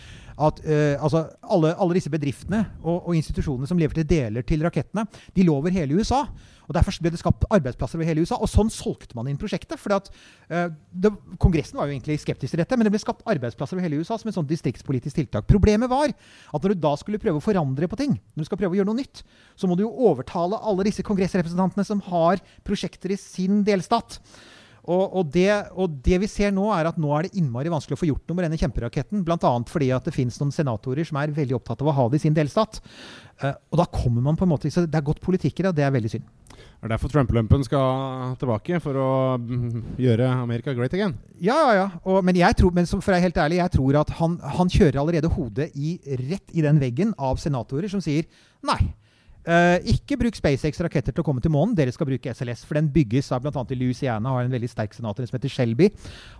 [0.49, 5.07] at uh, altså alle, alle disse bedriftene og, og institusjonene som leverte deler til rakettene,
[5.35, 6.25] de lå over hele USA.
[6.65, 8.39] Og Derfor ble det skapt arbeidsplasser over hele USA.
[8.41, 9.79] Og sånn solgte man inn prosjektet.
[9.81, 10.09] fordi at
[10.49, 13.85] uh, det, Kongressen var jo egentlig skeptisk til dette, men det ble skapt arbeidsplasser over
[13.85, 15.47] hele USA som et sånt distriktspolitisk tiltak.
[15.49, 18.59] Problemet var at når du da skulle prøve å forandre på ting, når du skal
[18.59, 19.23] prøve å gjøre noe nytt,
[19.55, 24.19] så må du jo overtale alle disse kongressrepresentantene som har prosjekter i sin delstat.
[24.85, 27.97] Og, og, det, og det vi ser nå, er at nå er det innmari vanskelig
[27.97, 29.23] å få gjort noe med denne kjemperaketten.
[29.25, 29.53] Bl.a.
[29.71, 32.25] fordi at det finnes noen senatorer som er veldig opptatt av å ha det i
[32.27, 32.77] sin delstat.
[33.41, 35.87] Eh, og da kommer man på en måte Så det er godt det, og det
[35.87, 36.29] er veldig synd.
[36.75, 39.11] Det er derfor Trump-lumpen skal tilbake, for å
[39.41, 41.15] mm, gjøre America great again.
[41.41, 41.85] Ja, ja, ja.
[42.03, 44.35] Og, men jeg tror, men som, for å være helt ærlig, jeg tror at han,
[44.59, 45.95] han kjører allerede hodet i,
[46.27, 48.27] rett i den veggen av senatorer som sier
[48.65, 48.81] nei.
[49.45, 51.75] Uh, ikke bruk SpaceX-raketter til å komme til månen.
[51.77, 52.63] Dere skal bruke SLS.
[52.65, 53.65] For den bygges av bl.a.
[53.69, 55.91] i Louisiana, har en veldig sterk senator som heter Shelby.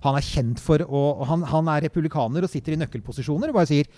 [0.06, 3.70] Han er kjent for å han, han er republikaner og sitter i nøkkelposisjoner og bare
[3.70, 3.90] sier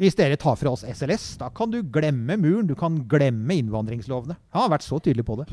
[0.00, 2.64] hvis dere tar fra oss SLS, da kan du glemme muren.
[2.66, 4.38] Du kan glemme innvandringslovene.
[4.56, 5.46] Han har vært så tydelig på det.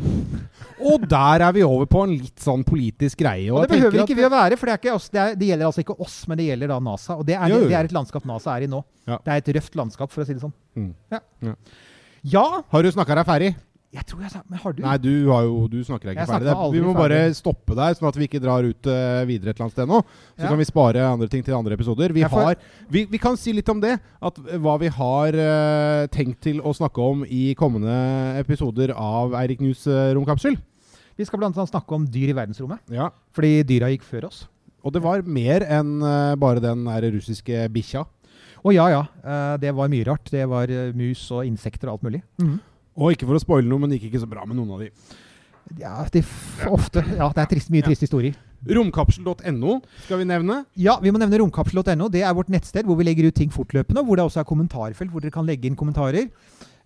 [0.80, 3.50] Og der er vi over på en litt sånn politisk greie.
[3.52, 4.80] Og og det behøver ikke vi å være, for det,
[5.12, 7.20] det, er, det gjelder altså ikke oss, men det gjelder da NASA.
[7.20, 8.82] Og det er, det er et landskap NASA er i nå.
[9.10, 9.20] Ja.
[9.26, 10.56] Det er et røft landskap, for å si det sånn.
[10.80, 10.92] Mm.
[11.12, 11.22] Ja.
[11.44, 11.56] Ja.
[12.38, 13.52] ja Har du snakka deg ferdig?
[13.90, 14.82] Jeg tror jeg sa Men har du?
[14.86, 16.52] Nei, du, har jo, du snakker ikke Jeg ferdig.
[16.54, 17.18] aldri Vi må ferdig.
[17.18, 19.90] bare stoppe der, sånn at vi ikke drar ut uh, videre et eller annet sted
[19.90, 20.02] nå.
[20.38, 20.52] Så Ja.
[20.52, 22.14] kan vi spare andre ting til andre episoder.
[22.14, 22.56] Vi, får- har,
[22.94, 23.96] vi, vi kan si litt om det.
[24.22, 27.98] At, eh, hva vi har uh, tenkt til å snakke om i kommende
[28.44, 30.54] episoder av Eirik News romkapsel.
[31.18, 32.86] Vi skal annet snakke om dyr i verdensrommet.
[32.94, 33.10] Ja.
[33.34, 34.44] Fordi dyra gikk før oss.
[34.86, 38.06] Og det var mer enn uh, bare den der russiske bikkja.
[38.60, 39.04] Å ja, ja.
[39.58, 40.28] det var mye rart.
[40.30, 42.20] Det var mus og insekter og alt mulig.
[42.98, 44.86] Og ikke for å spoile noe, men det gikk ikke så bra med noen av
[44.86, 44.90] de.
[45.78, 46.24] Ja, de
[46.72, 47.04] ofte.
[47.14, 48.38] Ja, det er trist, mye triste historier.
[48.66, 50.64] Romkapsel.no skal vi nevne.
[50.80, 52.10] Ja, vi må nevne romkapsel.no.
[52.12, 54.02] Det er vårt nettsted hvor vi legger ut ting fortløpende.
[54.02, 56.28] og Hvor det også er kommentarfelt hvor dere kan legge inn kommentarer.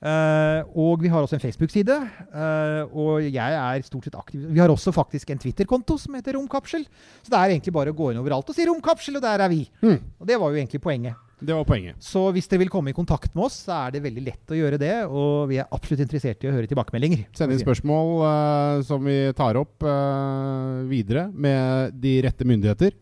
[0.04, 1.96] Uh, og vi har også en Facebook-side.
[2.36, 4.44] Uh, og jeg er stort sett aktiv.
[4.52, 6.84] Vi har også faktisk en Twitter-konto som heter Romkapsel.
[7.24, 9.50] Så det er egentlig bare å gå inn overalt og si 'Romkapsel', og der er
[9.50, 9.64] vi.
[9.82, 10.02] Mm.
[10.20, 11.16] Og det var jo egentlig poenget.
[11.44, 12.00] Det var poenget.
[12.04, 14.58] Så hvis dere vil komme i kontakt med oss, så er det veldig lett å
[14.58, 14.94] gjøre det.
[15.10, 17.26] Og vi er absolutt interessert i å høre tilbakemeldinger.
[17.36, 22.96] Send inn spørsmål uh, som vi tar opp uh, videre med de rette myndigheter.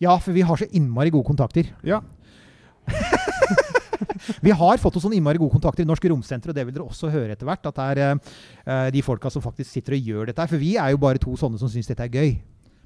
[0.00, 1.72] Ja, for vi har så innmari gode kontakter.
[1.86, 2.02] Ja.
[4.40, 6.86] Vi har fått oss sånn innmari gode kontakter i Norsk Romsenter, og det vil dere
[6.86, 7.66] også høre etter hvert.
[7.68, 10.50] At det er eh, de folka som faktisk sitter og gjør dette her.
[10.50, 12.32] For vi er jo bare to sånne som syns dette er gøy.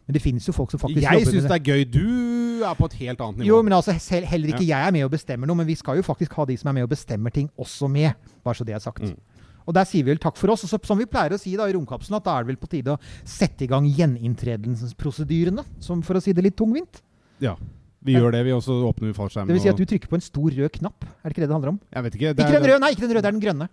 [0.04, 1.84] Men det finnes jo folk som faktisk Jeg syns det er gøy.
[1.88, 3.48] Du er på et helt annet nivå.
[3.48, 5.96] Jo, men altså, selv, heller ikke jeg er med og bestemmer noe, men vi skal
[5.96, 8.12] jo faktisk ha de som er med og bestemmer ting, også med.
[8.44, 9.00] Bare så det er sagt.
[9.00, 9.16] Mm.
[9.64, 10.66] Og der sier vi vel takk for oss.
[10.66, 12.60] Og så, som vi pleier å si da i Romkapselen, at da er det vel
[12.60, 15.64] på tide å sette i gang gjeninntredelsesprosedyrene.
[15.84, 17.00] Som for å si det litt tungvint.
[17.40, 17.56] Ja.
[18.04, 19.48] Vi gjør det, vi også åpner vi fallskjermen.
[19.48, 21.08] Det vil si at du trykker på en stor rød knapp.
[21.08, 21.80] Er det ikke det det handler om?
[21.88, 22.34] Jeg vet ikke.
[22.36, 23.66] det Ikke den røde, nei, ikke den røde, det er den grønne.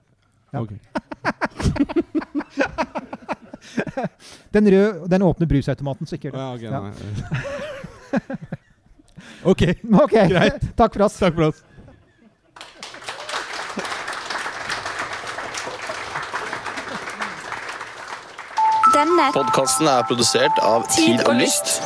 [0.55, 0.63] Ja.
[0.63, 0.71] Ok.
[4.55, 6.41] Den røde, den åpner brusautomaten, så ikke gjør det.
[6.41, 6.79] Ja, ok, Ja.
[6.79, 6.91] nei.
[9.53, 9.61] ok.
[10.05, 10.65] Ok, Greit.
[10.79, 11.19] takk for oss.
[11.21, 11.63] Takk for oss.
[18.91, 21.77] Denne Podkasten er produsert av Tid og Lyst.